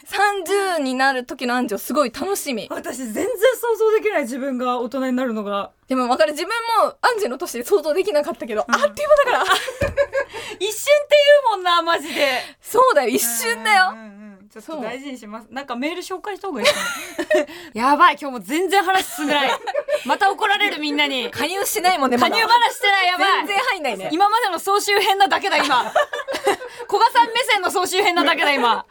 [0.09, 2.67] 30になる時のアンジーをすごい楽しみ。
[2.71, 5.71] 私全然想像できない自分が大人になるのが。
[5.87, 6.31] でも分かる。
[6.31, 6.51] 自分
[6.83, 9.45] もアンジーの年で想像できなかったけど、あっという間だから。
[10.59, 12.41] 一瞬っていうもんなマジで。
[12.61, 15.47] そうだよ一瞬だよ、うんうんうんちょっと大事にします。
[15.51, 17.45] なんかメール紹介した方がいいかな
[17.89, 18.17] やばい。
[18.19, 19.51] 今日も全然話進んでない。
[20.05, 21.29] また怒られるみんなに。
[21.29, 22.35] 加入しないもんねまだ。
[22.35, 23.07] 加入話してない。
[23.07, 23.37] やばい。
[23.39, 24.09] 全然入んないね。
[24.11, 25.83] 今までの総集編なだけだ今。
[26.89, 28.85] 古賀さん目線の総集編なだけだ今。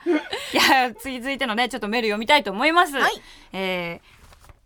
[0.53, 3.23] いや次続いてのねちょっとメール読みたいと思います、はい。
[3.53, 4.18] えー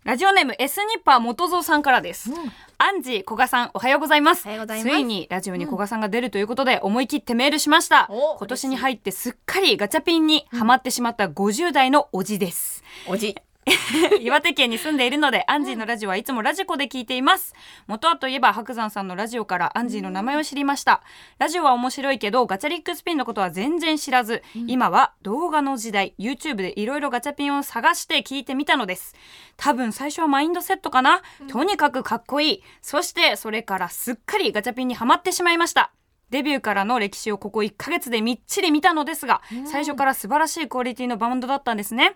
[0.03, 2.29] ラジオネームエスニッパー元蔵さんからです、
[2.77, 4.45] アンジー古賀さんおはようございます。
[4.45, 4.89] おはようございます。
[4.89, 13.37] ついにラジオに古賀さんが出るということで思い切ってメールしました、お今年に入ってすっかりガチャピンにハマってしまった50代のおじです、おじ
[14.21, 17.53] 岩手県に住んでいるのでアンジーのラジオはいつもラジコで聞いています。
[17.87, 21.01] 元はといえば白山さんのラジオからアンジーの名前を知りました。
[21.39, 29.15] ラジオは面白いけどガチャリックスピンのことは全然知らず、今は動画の時代 YouTube でいろいろガチャピンを探して聞いてみたのです。
[29.57, 32.63] 多分最初はマインドセットかな、とにかくかっこいい。
[32.81, 35.91] そしてそれからすっかりガチャピンにはまってしまいました。
[36.29, 42.15] デビューからの歴史をここ1ヶ月でみっちり見たのですが、最初から素晴らしいクオリティのバンドだったんですね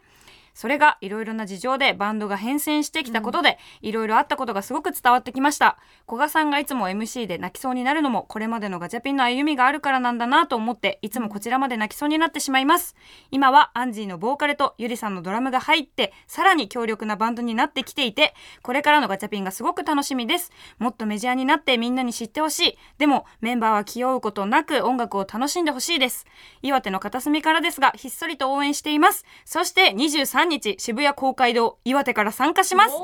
[0.58, 5.78] それがいろいろな事情でバンドが変遷してきたことでいろいろあったことがすごく伝わってきました。
[6.08, 12.96] 古賀さんがいつも MC で泣きそうになるのもこれまでのガチャピンの歩みがあるからなんだなと思っていつもこちらまで泣きそうになってしまいます。
[13.30, 20.52] 今はアンジーのボーカルとゆりさんのドラムが入ってさらに強力なバンドになってきていてこれからのガチャピンがすごく楽しみです。
[20.80, 22.78] もっとメジャーになってみんなに知ってほしい。
[22.98, 26.26] でもメンバーは気負うことなく音楽を楽しんでほしいです。
[26.64, 29.24] 岩手の片隅からですがひっそりと応援しています。
[29.46, 32.96] そして23日渋谷公会堂岩手から参加します。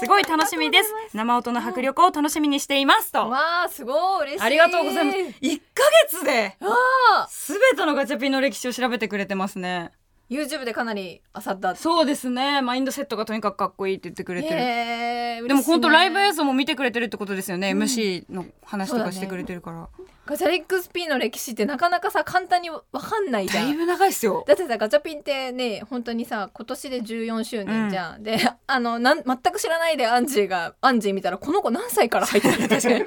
[0.00, 0.94] すごい楽しみです。
[1.12, 3.12] 生音の迫力を楽しみにしています。
[3.12, 4.44] とわあすごい嬉しい。
[4.44, 5.18] ありがとうございます。
[5.18, 9.92] 1ヶ月であ全てのガチャピンの歴史を調べてくれてますね
[10.30, 11.74] YouTube でかなり漁った。
[11.74, 12.62] そうですね。
[12.62, 14.54] マインドセットがとにかくかっこいいって言ってくれてる。
[14.54, 19.88] へーでも本当ライブ映像も見てくれてるってことですよね、MC の話とかしてくれてるから、
[20.26, 23.64] ガチャリックスピンの歴史ってなかなかさ簡単にわかんないじゃん。
[23.64, 24.44] だいぶ長いっすよ。
[24.46, 33.00] だってさガチャピンってね本当にさ今年で14周年じゃん、であのなん全く知らないでアンジーがアンジー見たらこの子何歳から入ってるの 確かに。
[33.00, 33.06] も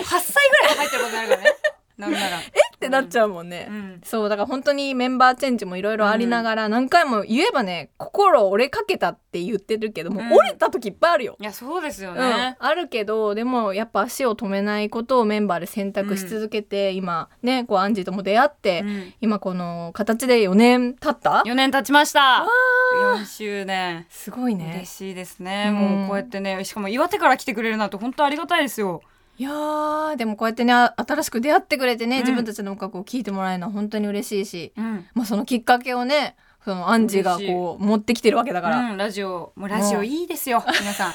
[0.00, 1.56] う8歳ぐらい入ってることになるからね
[1.98, 2.38] なんなら。
[2.54, 2.66] え？
[2.76, 4.00] ってなっちゃうもんね、うん。
[4.04, 10.32] そうだから本当にメンバーチェンジもいろいろありながら何回も言えばね心折れかけたって言ってるけども、うん。
[10.34, 11.38] 折れた時いっぱいあるよ。
[11.40, 19.14] いやそうですようん、ね、あるけどでもやっぱ足を止めないことをメンバーで選択し続けて、今ねこうアンジーとも出会って、うん。
[19.22, 21.44] 今この形で4年経った。
[21.46, 22.46] 4年経ちました。
[23.00, 24.06] 4周年。
[24.10, 24.74] すごいね。
[24.76, 25.74] 嬉しいですね、うん。
[25.76, 29.00] もうこうやってねしかも岩手から来てくれるなんて本当ありがたいですよ
[29.38, 32.22] いやーでもこうやってねあ新しく出会ってくれてね、うん。
[32.22, 35.06] 自分たちの音楽を聴いてもらえるのは本当に嬉しいし、うん。
[35.14, 39.52] まあ、そのきっかけをねそのアンジーがこう持ってきてるわけだから、うん、ラジオ。
[39.54, 41.12] もうラジオいいですよ皆さん。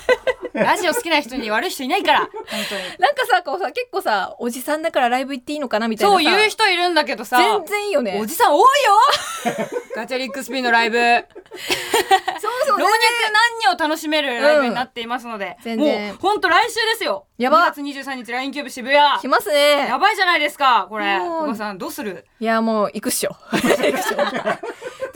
[0.53, 2.29] ラジオ好きな人に悪い人いないから本
[2.69, 2.83] 当に。
[2.99, 6.23] なんかさこうさ結構さおじさんだからライブ行っていいのかなみたいなさ。
[6.23, 7.35] そう言う人いるんだけどさ。
[7.35, 8.17] 全然いいよね。
[8.21, 8.65] おじさん多いよ。
[9.93, 10.97] ガチャリックスピンのライブ。
[10.97, 11.27] 老そう
[12.67, 16.07] そう若男女を楽しめるライブになっていますので、全然。
[16.07, 17.25] もうほんと来週ですよ。
[17.37, 17.59] やば。
[17.59, 19.19] 2月23日 LINE キューブ渋谷。
[19.19, 19.87] 来ますね。
[19.87, 21.19] やばいじゃないですかこれ。
[21.19, 21.41] もう。
[21.41, 22.25] 小川さんどうする？
[22.39, 23.35] いやもう行くっしょ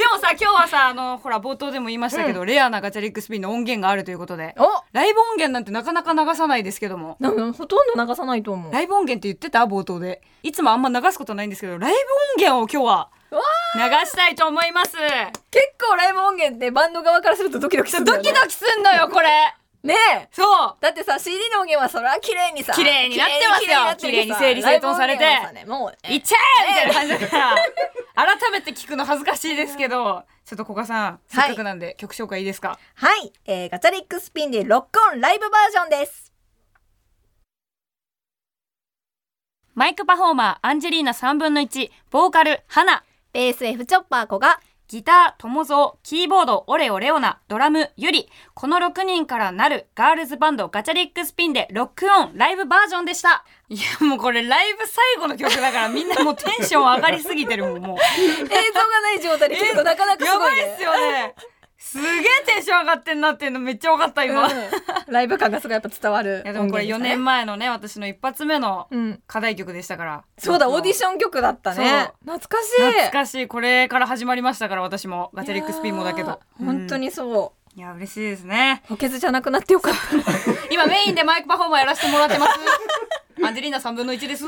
[0.06, 4.54] でもさ今日はさあのほら冒頭でも言いましたけど、レアなガチャリックスピンの音源があるということで。
[4.60, 4.66] お！
[4.94, 7.18] ライブ音源なんてなかなか流さないですけども。
[7.20, 8.72] なほとんど流さないと思う。
[8.72, 10.22] ライブ音源って言ってた冒頭で。
[10.44, 12.02] いつもあんま流すことないんですけどライブ音
[12.38, 13.42] 源を今日はわ
[13.74, 14.92] 流したいと思います。
[14.92, 18.24] 結構ライブ音源ってバンド側からするとドキドキするんだよね。
[18.24, 19.28] ドキドキすんのよこれ
[19.86, 20.28] ねえ。
[20.32, 20.78] そう。
[20.82, 23.96] だってさ CD の音源はそれは綺麗にさ綺麗になってますよ。
[23.98, 25.26] 綺麗に整理整頓されて。
[25.68, 26.38] もういっちゃ
[26.84, 27.26] えみたいな感じ。
[27.26, 27.56] だから
[28.38, 32.80] 改めて聞くの恥ずかしいですけどちょっと古賀さんせっかくなんで曲紹介いいですか？
[32.96, 36.34] はい、えー、ガチャリックスピンでロックオンライブバージョンです。
[39.76, 48.30] マイクパフォーマーアンジェリーナ3分の1ボーカル花ベース F チョッパー子がギター、トモゾー、キーボード、オレオレオナ、ドラム、ユリ。
[48.54, 53.44] この6人からなるガールズバンドガチャリックスピンでロックオンライブバージョンでした。
[53.68, 57.98] いや、もうこれライブ最後の曲だからみんなもうテンション上がりすぎてるもん、もう。
[57.98, 61.36] 映像がない状態で聞くとなかなかすやごいねばいっすよね。
[61.86, 64.50] すげえテンション上がってんなっていうのめっちゃ分かった今。
[64.50, 64.70] いうん
[65.08, 70.24] ライブ感がすごいやっぱ伝わるやでもこれ4年前のね、私の一発目のうん課題曲でしたから。
[70.40, 70.94] そうだオーディ。
[70.94, 73.48] ション曲だったね懐かしい懐かしい。
[73.48, 75.30] これから始まりましたから私も。
[75.36, 76.40] ガチャリックスピンもだけど。
[76.60, 77.80] ー本当にそううん。
[77.80, 78.82] いや、嬉しいですね。
[78.90, 82.54] 補欠じゃなくなってよかった今メインでマイクパフォーマーやらせてもらってます。
[83.46, 84.46] アンジェリーナ3分の1です。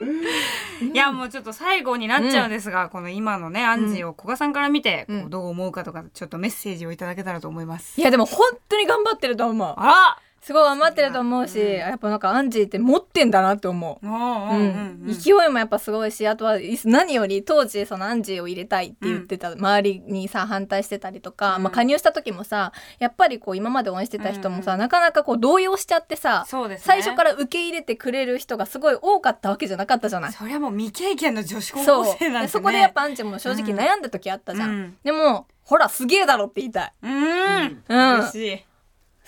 [0.00, 5.20] いやもうちょっと最後になっちゃうんですが、この今のねアンジーを古賀さんから見て、うん。
[5.22, 8.00] こうどう思うかとかちょっとメッセージをいただけたらと思います。
[8.00, 9.74] いやでも本当に頑張ってると思う。
[9.76, 10.18] あら
[10.50, 15.12] すごい頑張ってると思うし、うんやっぱなんかアンジーって持ってんだなって思う。
[15.12, 26.84] 勢いもやっぱすごいしあとはい何より当時そのアンジーを入れたいって言ってた、周りにさ反対してたりとか、うんまあ、加入した時もさやっぱりこう今まで応援してた人もさ、うんなかなかこう動揺しちゃってさ、そうですね。
[26.84, 30.32] 最初から受け入れてくれる人がすごい多かったわけじゃなかったじゃない。
[30.32, 32.40] そりゃもう未経験の女子高校生なんてね。
[32.42, 36.92] でそこでやっぱアンジーも正直悩んだ時あったじゃんでもほらすげえだろって言いたい。
[37.02, 37.84] うん。
[37.88, 38.64] うん嬉しい。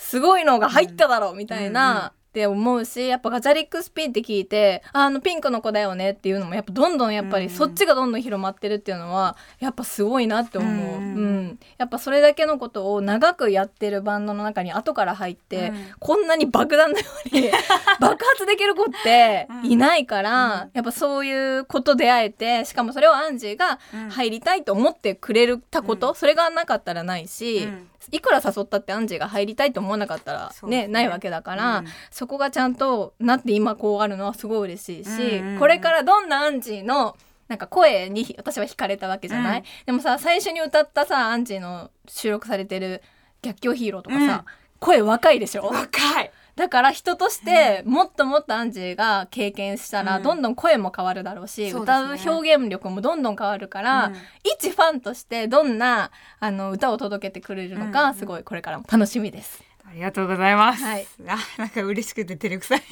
[0.03, 11.59] すごいのが入っただろうみたいな、って思うしやっぱガチャリックスピンって聞いてあのピンクの子だよねっていうのもやっぱどんどんやっぱりそっちがどんどん広まってるっていうのはやっぱすごいなって思う、ううんん。
[11.77, 15.77] やっぱそれだけのことを長くやってるバンドの中に後から入って、うん。
[15.99, 17.51] こんなに爆弾のように
[18.01, 20.71] 爆発できる子っていないから、うん。
[20.73, 24.09] やっぱそういうこと出会えてしかもそれをアンジーがうん。
[24.09, 26.15] 入りたいと思ってくれたこと、うん。
[26.15, 30.87] それがなかったらないし、うんいくら誘ったってアンジーが入りたいと思わなかったらね。
[30.87, 31.87] ねないわけだから、うん。
[32.11, 35.59] そこがちゃんとなって今こうあるのはすごい嬉しいし、うんうんうん。
[35.61, 37.17] これからどんなアンジーの
[37.49, 39.65] なんか声に私は惹かれたわけじゃない、うん。
[39.87, 43.03] でもさ最初に歌ったさアンジーの収録されてる
[43.43, 44.53] 「逆境ヒーロー」とかさ、うん。
[44.81, 45.67] 声若いでしょ？
[45.67, 46.31] 若い。
[46.55, 56.11] だから人としてもっともっとアンジーが経験したらうんどんどん声も変わるだろうし、そうですね歌う表現力もどんどん変わるから、うん一ファンとしてどんな
[56.41, 59.63] あの歌を届けてくれるのうんかすごいこれからも楽しみです。
[59.85, 60.83] ありがとうございます。
[60.83, 62.83] はいあ、なんか嬉しくて照れくさい。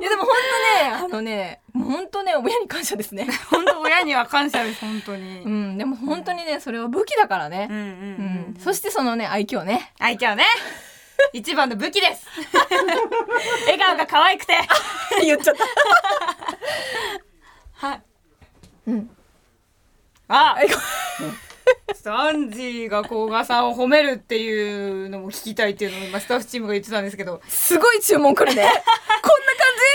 [0.00, 0.32] いやでも本
[0.80, 3.28] 当ねあのね本当ね親に感謝ですね。
[3.50, 5.42] 本当親には感謝です本当に。
[5.42, 7.68] うんでも本当にねそれは武器だからね。
[7.70, 9.92] うんうんうんそしてそのね愛嬌ね。
[9.98, 10.44] 愛嬌ね。
[11.32, 12.26] 一番の武器です。
[13.66, 14.54] 笑顔が可愛くて。
[15.22, 15.64] 言っちゃった。
[17.86, 18.02] はい。
[18.88, 19.10] うん。
[20.28, 20.78] あ、愛嬌ちょ
[21.94, 27.40] っとアンジーが甲賀さんを褒めるっていうのも聞きたいっていうのを今スタッフチームが言ってたんですけど。
[27.48, 28.62] すごい注文来るね。
[28.62, 28.82] こんな感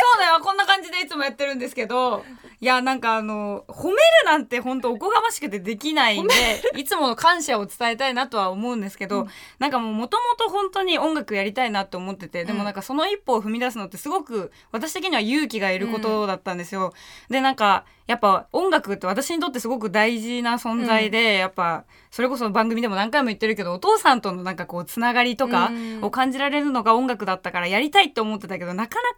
[0.10, 2.24] そうだよ、こんな感じでいつもやってるんですけど、
[2.60, 6.34] いやなんかあの褒めるなんて本当おこがましくてできないんで
[6.76, 9.28] いつもの感謝を伝えたいなとは思うんですけど、うん。
[9.60, 16.94] なんかもうもともと本当に音楽やりたいなと思っててでもなんかその一歩を踏み出すのってすごく私的には勇気がいることだったんですよ。
[17.30, 26.04] でなんかやっぱ音楽って私にとってすごく大事な存在で、やっぱそれこそ番組でも何回も言ってるけどお父さんとのなんかこうつながりとかうん。
[26.04, 29.16] を感じられるのが音楽だったからやりたいって思ってたけどなかなか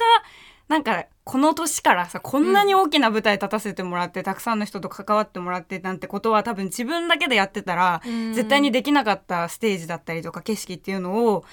[0.70, 8.34] なんかこの年からさこんなに大きな舞台立たせてもらって、たくさんの人と関わってもらってなんてことは多分自分だけでやってたら、うん。
[8.34, 11.44] 絶対にできなかったステージだったりとか景色っていうのを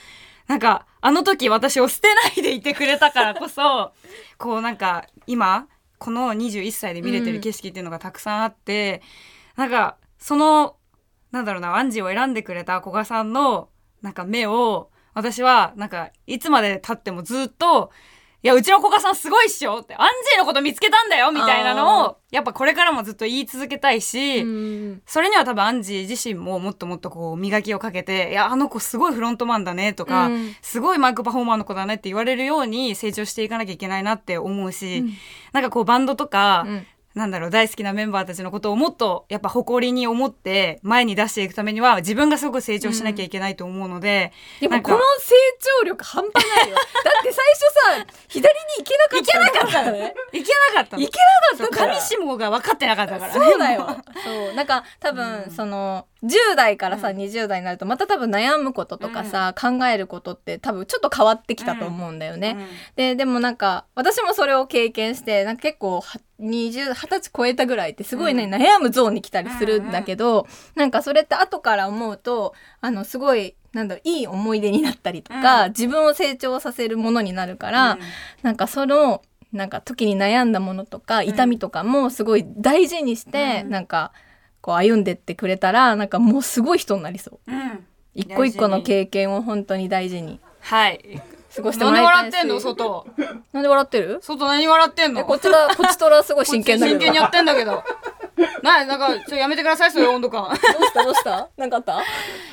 [0.46, 3.92] なんかあの時私を捨てないでいてくれたからこそ
[4.38, 5.66] こうなんか今
[5.98, 9.00] この21歳で見れてる景色っていうのがたくさんあって、
[9.56, 10.76] なんかその
[11.32, 13.70] なんだろうなアンジーを選んでくれた古賀さんの
[14.02, 18.15] なんか目を私はなんかいつまで経ってもずっとい
[18.46, 25.02] やうちの古賀さんすごいっしょってアンジーのこと見つけたんだよみたいなのあをやっぱこれからもずっと言い続けたいし、うん。
[25.06, 30.54] それには多分アンジー自身ももっともっとこう磨きをかけて「いやあの子すごいフロントマンだね」とか、うん。
[30.62, 35.12] すごいマイクパフォーマーの子だね」って言われるように成長していかなきゃいけないなって思うし、うん。
[35.52, 36.86] なんかこうバンドとか、うん
[37.16, 44.70] なんだろう大好きなメンバーたちのことをもっとやっぱ誇りに思って前に出していくためには自分がすごく成長しなきゃいけないと思うので、なん。
[44.70, 45.34] かでもこの成
[45.80, 46.76] 長力半端ないよ。
[46.76, 46.80] だ
[47.20, 47.44] って最
[48.02, 50.14] 初さ左に行けなかった行けなかったのね。
[50.32, 51.02] いけなかったの。
[51.02, 51.18] 行け
[51.54, 53.32] なかったから上下が分かってなかったから。
[53.32, 53.96] そうだよ。
[54.22, 54.52] そう。
[54.52, 55.50] なんか多分、うん。
[55.50, 57.16] その10代からさ、うん。
[57.16, 62.58] 20代になるとまた多分悩むこととかさ、考えることって多分ちょっと変わってきたと思うんだよね。
[62.94, 68.54] ででもなんか私もそれを経験してなんか結構は20 20歳超えたぐらいってすごいね、うん。
[68.54, 75.70] 悩むゾーンに来たりするんだけど、なんかそれって後から思うとあのすごいなんだろういい思い出になったりとか、うん。
[75.70, 77.98] 自分を成長させるものになるから、うん。
[78.42, 79.22] なんかその
[79.52, 83.70] なんか時に悩んだものとか痛みとかもすごい大事にして、うん。
[83.70, 84.12] なんか
[84.60, 87.50] こう歩んでってくれたらなんかもうすごい人になりそう。
[87.50, 87.86] うん。
[88.14, 89.88] 一個一個の経験を本当に。
[89.88, 90.40] 大事に。
[90.60, 91.22] はい
[91.56, 92.46] 過ごしてなんでもらいたいし。
[92.46, 92.60] 笑ってんの？
[92.60, 93.06] 外。
[93.52, 94.18] なんで笑ってる？
[94.20, 95.20] 外何笑ってんの？
[95.22, 96.98] えこちらこちとらすごい真剣だけど。
[97.00, 97.82] 真剣にやってんだけど。
[98.62, 100.44] ななんかちょっとやめてくださいそういう温度感。
[100.44, 101.04] どうした？
[101.04, 101.48] どうした？
[101.56, 102.00] なんかあった？
[102.00, 102.04] い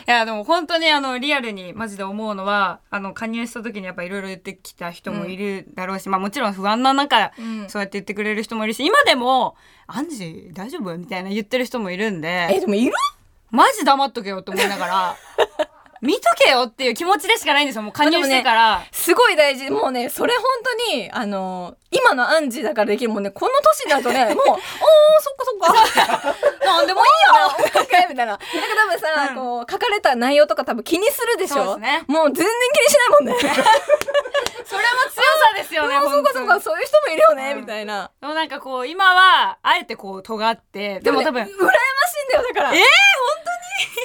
[0.06, 7.70] やでも本当にあのリアルにマジで思うのはあの加入した時にやっぱいろいろ言ってきた人もいるだろうし、まあもちろん不安な中、うん。
[7.70, 9.56] そうやって言ってくれる人もいるし今でも
[9.88, 12.94] 「アンジ大丈夫?」みたいな言ってる人もいるんえででもいる？
[13.52, 15.18] マジ黙っとけよって思いながら
[16.04, 18.84] 見とけよっていう気持ちでしかないんですよもう加入してから。
[18.92, 20.44] すごい大事もうねそれ本
[20.90, 24.58] 当にあの今のアンジーだからできるもんねこの年になるとね もう「おー
[25.22, 26.36] そっかそっか」
[26.66, 28.26] なんでもいいよな みたいな。
[28.26, 28.42] なんか
[28.76, 31.56] 多分さ、うんこう書かれた内容とか多分気にするでしょ？
[31.56, 33.36] そうですねもう全然気にしないもんね。
[34.66, 38.10] それも強さですよねあそうかそうか本そういう人もいるよね、うんみたいな。
[38.22, 42.74] 当にでもなんかこう今はあえてこう尖ってでも多分ね羨ましいんだよだから。
[42.74, 42.84] えー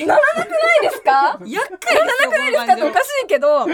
[0.06, 1.38] ならなくないですか？
[1.44, 3.66] 厄介ですよならなくないですかっておかしいけど。
[3.66, 3.72] 常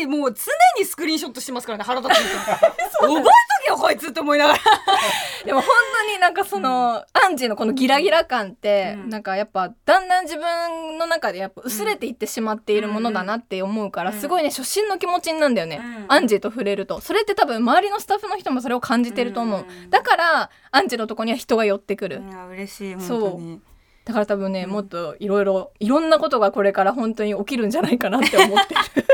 [0.00, 2.18] にもう常にスクリーンショットしてますからね腹立つ
[3.00, 3.28] 覚えと
[3.64, 4.58] けよこいつって思いながら。
[5.44, 5.70] でも本
[6.06, 9.08] 当になんかその、アンジーのこのギラギラ感って、うん。
[9.08, 14.20] なんかやっぱだんだん自分の中でやっぱ薄れていってしまっているものだなって思うから、うん。
[14.20, 16.04] すごいね初心の気持ちになんだよね、うん。
[16.08, 17.00] アンジーと触れると。
[17.00, 19.90] それって多分周りのスタッフの人もそれを感じてると思う、うん。
[19.90, 23.20] だからアンジーのとこには人が寄ってくる、いや嬉しい本そう。
[23.32, 23.60] 当に
[24.08, 24.70] だから多分ね、うん。
[24.70, 28.80] もっといろいろいろんなことがこれから本当に起きるんじゃないかなって思ってる。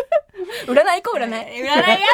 [0.67, 1.31] 占い行こう占い。
[1.31, 2.05] 占いやだ占いや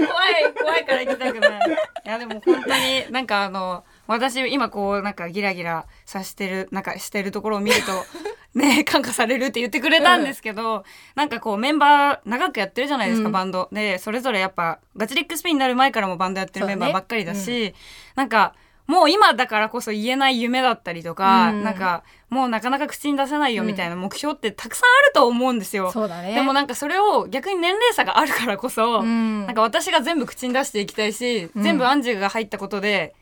[0.00, 1.60] だ怖い怖いから行きたくない。
[2.04, 8.04] いやでも本当になんかあの私今こうなんかギラギラさしてるなんかしてるところを見ると
[8.58, 13.32] ね感化されるって言ってくれたんですけど、なんかこうメンバー長くやってるじゃないですか、うん。
[13.32, 13.68] バンド。
[13.70, 17.72] でそれぞれやっぱガチリックスピンになる前からもバンドやってるメンバーばっかりだし
[18.16, 18.54] なんか
[18.88, 21.62] もう今だからこそ言えない夢だったりとか、うん。
[21.62, 25.92] なんかもうなかなか口に出せないよみたいな目標ってたくさんあると思うんですよ。
[25.92, 26.34] そうだね。
[26.34, 29.44] でもなんかそれを逆に年齢差があるからこそ、うん。
[29.46, 31.62] なんか私が全部口に出していきたいし、うん。
[31.62, 33.14] 全部アンジュが入ったことで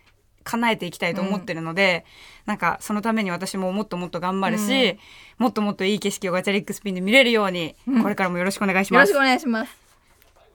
[0.44, 2.04] 叶えていきたいと思ってるので、
[2.44, 4.98] なんかそのために私ももっともっと頑張るし、うん。
[5.38, 8.02] もっともっといい景色をガチャリックスピンで見れるように、うん。
[8.04, 9.10] これからもよろしくお願いします。
[9.10, 9.76] よろしくお願いします。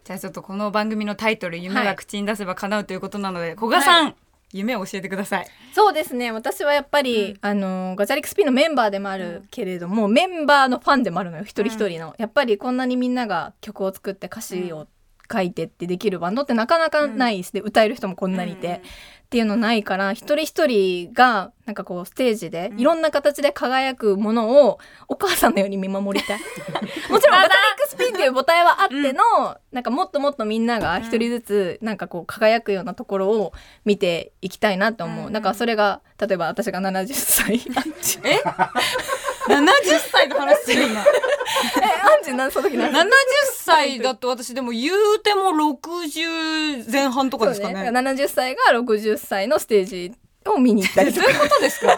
[0.05, 4.15] じゃあちょっとこの番組のタイトル「夢が口に出せば叶う」ということなので、古賀さん、
[4.53, 5.47] 夢を教えてください。
[5.73, 6.31] そうですね。
[6.31, 11.43] 私はやっぱり、あのガチャリックスピンのメンバーでもあるけれども、メンバーのファンでもあるのよ。
[11.43, 14.87] 一人一人の、やっぱりこんなにみんなが曲を作って歌詞を
[15.31, 18.73] 書いてってできるバンドってなかなかないですで、歌える人もこんなにいて、うん。
[18.73, 18.77] っ
[19.31, 24.77] ていうのないから一人一人がなんかこうステージでいろんな形で輝くものを
[25.07, 26.39] お母さんのように見守りたい。
[27.09, 27.47] もちろんまだ。
[27.47, 33.53] ガタリックスピンっていう母体はあっての、なんかもっともっとみんなが一人ずつなんかこう輝くようなところを
[33.85, 35.41] 見ていきたいなと思う、うん。
[35.41, 37.61] かそれが例えば私が70歳。
[38.25, 38.41] え？
[39.47, 43.07] 70歳の話する今えアンジ何その時何70
[43.53, 47.73] 歳だと私でも言うても60前半とかですかね。
[47.73, 50.13] そうね、70歳が60歳のステージ
[50.45, 51.27] を見に行ったりとか。
[51.27, 51.87] どういうことですか？
[51.87, 51.95] ま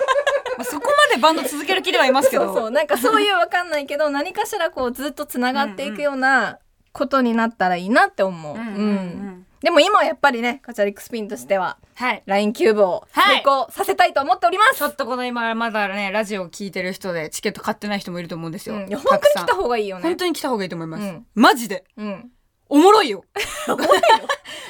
[0.59, 2.45] あそこまでバンド続ける気ではいますけど。
[2.45, 2.71] そうそう。
[2.71, 6.59] なんかそういうわかんないけど何かしらこうずっとつながっていくような
[6.91, 8.55] ことになったらいいなって思う。
[8.55, 8.77] うんうんうん。
[8.77, 12.23] うんでも今はやっぱりねカチャリックスピンとしてははい。
[12.25, 14.77] LINE キューブを成功させたいと思っております。
[14.77, 18.87] ちょっとこの今まだねラジオを聞いてる人でチケット買ってない人もいると思うんですよ、うん。
[18.87, 20.03] いや本当に来た方がいいよね。
[20.03, 21.25] 本当に来た方がいいと思います、うん。
[21.33, 21.85] マジで。
[21.97, 22.31] うん。
[22.69, 23.23] おもろいよ。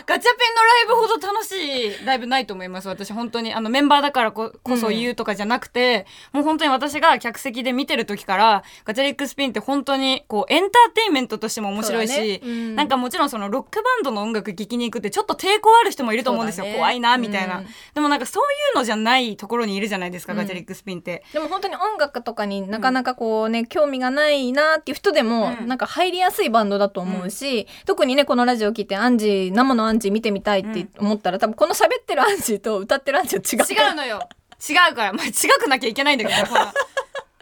[0.06, 3.54] ガチャピンのライブほど楽しいライブないと思います私本当に。
[3.54, 12.42] あのメンバーだからここそ言うとかじゃなくて、もう本当に私が客席で見てる時からガチャリックスピンって本当にこうエンターテインメントとしても面白いし、ね。
[12.44, 12.76] うん。
[12.76, 16.74] なんかもちろんそのロックバンドの音楽聴きに行くってちょっと抵抗ある人もいると思うんですよ、ね。
[16.76, 17.68] 怖いなみたいな、うん。
[17.94, 20.40] でもなんかそういうのじゃないところにいるじゃないですか、うん。
[20.40, 21.24] ガチャリックスピンって。
[21.32, 25.68] でも本当に音楽とかになかなかこうね、興味がないなっていう人でも、うん。
[25.68, 34.28] なんか入りやすいバンドだと思うし、特にねこのラジオ聞いてアンジー生のアンジー見てみたいって思ったら、多分この喋ってるアンジーと歌ってるアンジーは違う違うのよ。
[34.70, 35.32] 違うから、まあ、違
[35.62, 36.74] くなきゃいけないんだけどほら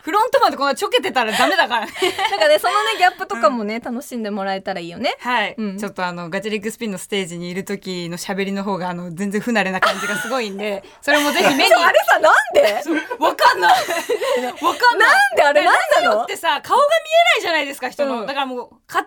[0.02, 1.92] フロントまでこんなちょけてたらダメだからね。
[2.32, 5.16] なんかねそのねギャップとかもね、楽しんでもらえたらいいよね。
[5.20, 5.78] はい、うん。
[5.78, 12.84] ちょっとあのガチャリックスピンのステージにいる時の喋りの方があの全然不慣れな感じがすごいんでそれもぜひ目に あれさなんで？
[13.20, 13.74] わかんない。
[13.74, 15.10] わかんない。
[15.10, 16.24] なんであれなんなの？
[16.24, 18.26] ってさ顔が見えないじゃないですか人の、うん。
[18.26, 19.06] だからもう勝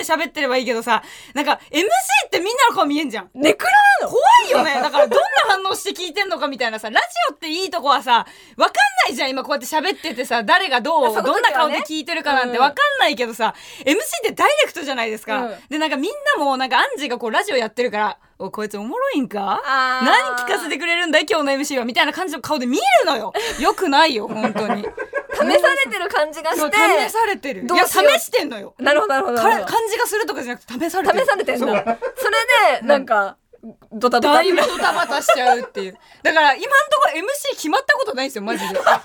[0.00, 1.02] で喋ってればいいけどさ
[1.34, 1.84] なんか MC
[2.26, 3.30] ってみんなの顔見えんじゃん。
[3.34, 3.70] ネクラ
[4.00, 4.12] なの？
[4.12, 4.82] 怖いよね。
[4.82, 8.26] だからどんな反応して聞いてんのかみたいなさラジオっていいとこはさ
[8.56, 8.74] わかん
[9.06, 9.30] ないじゃん。
[9.30, 11.22] 今こうやって喋っててさ誰がどう、ね。
[11.22, 15.54] どんな顔で聞いてるかなんてわかんないけどさ、MC ってダイレクトじゃないですか、うん。
[15.68, 19.60] でなんかみんなもなんかアンジーがこうラジオやってるから「おこいつおもろいんか？
[20.04, 21.26] 何聞かせてくれるんだい？
[21.28, 23.32] 今日の MC は」みたいな感じの顔で見えるのよ。
[23.60, 24.82] よくないよ本当に。
[24.82, 24.86] 試
[25.40, 26.76] されてる感じがして
[27.08, 27.64] 試されてる。
[27.64, 28.74] いや試してんのよ。
[28.78, 29.38] なるほどなるほど。
[29.38, 29.56] 感
[29.90, 31.66] じがするとかじゃなくて試されてる試されてんだ。
[31.66, 31.84] それ
[32.80, 33.36] でなんか、
[33.92, 34.34] ドタドタ。
[34.34, 35.98] だいぶドタバタしちゃうっていう。
[36.22, 36.68] だから今んと
[37.00, 38.74] ころ MC 決まったことないんですよ、マジで。
[38.80, 38.98] かっ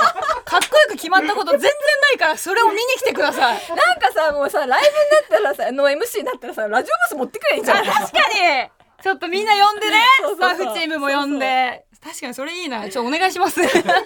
[0.46, 3.62] こよく決まったこと全然ないから、それを見に来てください。
[3.70, 4.82] なんかさもうさライ
[5.30, 7.86] ブになったらさの MC だったらさラジオブース持ってくればいいじゃん。
[7.86, 8.70] 確かに。
[9.04, 10.04] ちょっとみんな呼んでね。
[10.34, 11.86] スタッフチームも呼んで。
[12.06, 12.88] 確かにそれいいな。
[12.88, 13.60] ちょ、お願いします。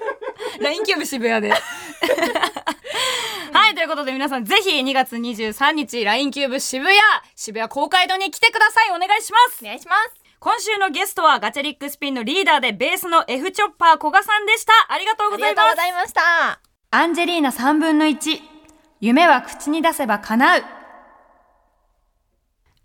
[0.62, 1.52] LINE キューブ渋谷で。
[1.52, 1.58] は
[3.72, 6.98] い、ということで皆さんぜひ2月23日 LINE キューブ渋谷、
[7.36, 8.90] 渋谷公会堂に来てください。
[8.96, 9.66] お願いしますお。
[9.66, 14.72] 願いします今週のゲストはガチャリックスピンのリーダーでベースの F チョッパー古賀さんでした。
[14.88, 15.68] ありがとうありがございます。
[15.68, 18.40] とうございましたアンジェリーナ3分の1。
[19.02, 20.79] 夢は口に出せば叶う。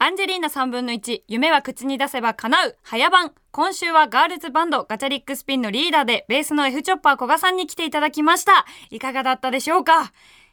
[0.04, 1.22] アンジェリーナ3分の1。
[1.28, 2.76] 夢は口に出せば叶う。
[2.82, 3.32] 早番。
[3.52, 8.66] 今週はガールズバンドガチャリックスピンのリーダーでベースの F チョッパー古賀さんに来ていただきました。
[8.90, 10.12] いかがだったでしょうか？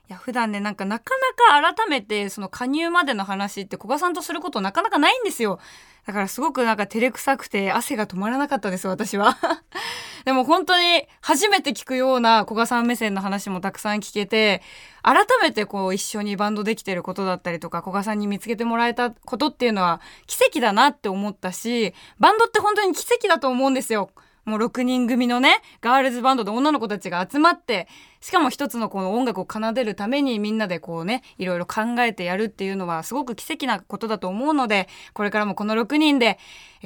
[0.10, 1.14] いや普段ねなんかなか
[1.52, 5.60] なか改めてその加入までの話って古賀さんとすることなかなかないんですよ
[6.06, 9.38] だからすごくなんか照れくさくて汗が止まらなかったです私は
[10.26, 14.62] でも本当に初めて聞くような古賀さん目線の話もたくさん聞けて
[15.04, 24.12] 改めてこう一緒にバンドできてることだったりとか古賀さんに見つけてもらえたことっていうのは奇跡だなって思ったしバンドって本当に奇跡だと思うんですよ。
[24.46, 27.88] もう6人組のねガールズバンドで女の子たちが集まって
[28.22, 36.38] しかも一つのこの音楽を奏でるためにみんなでこうねいろいろ考えてやるっていうのはすごく奇跡なことだと思うのでこれからもこの6人で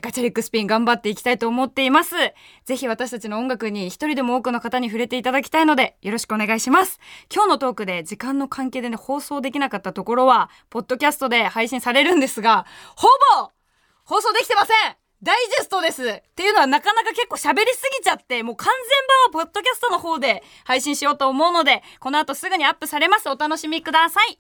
[0.02, 2.16] ガチャリックスピン頑張っていきたいと思っています。
[2.66, 7.00] ぜひ私たちの音楽に一人でも多くの方に触れていただきたいのでよろしくお願いします。
[7.34, 13.08] 今日のトークで時間の関係でね放送できなかったところはポッドキャストで配信されるんですがほ
[13.40, 13.52] ぼ
[14.04, 15.05] 放送できてません。
[15.24, 24.38] ダイジェストですっていうのはなかなか結構喋りすぎちゃってもう完全版はポッドキャストの方で配信しようと思うのでこの後すぐにアップされますお楽しみください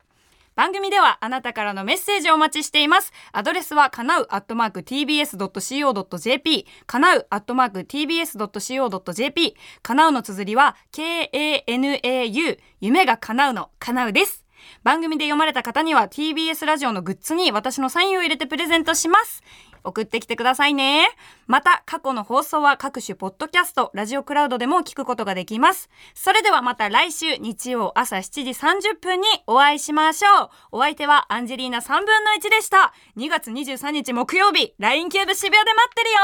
[0.55, 3.11] 番組ではあなたからのメッセージをお待ちしています。
[3.34, 14.45] アドレスはかなうアットマーク tbs.co.jp かなうアットマーク tbs.co.jp かなうの綴りは k-a-n-a-u 夢が叶うのかなうです。
[14.84, 19.43] 番組で読まれた方には TBS ラジオのグッズに私のサインを入れてプレゼントします。
[19.86, 21.07] 送ってきてくださいね。
[21.47, 25.89] また、過去の放送は各種ポッドキャスト、ラジオクラウドでも聞くことができます。
[26.13, 30.49] それではまた来週日曜朝7時30分にお会いしましょう。
[30.73, 32.93] お相手はアンジェリーナ3分の1でした。
[33.17, 36.17] 2月23日木曜日、LINE キューブ渋谷で待ってるよ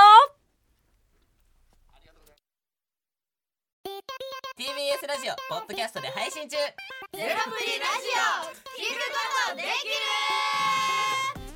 [4.62, 6.74] TBS ラジオポッドキャストで配信中ゼロ
[7.18, 11.21] プリラジオ聞くことできる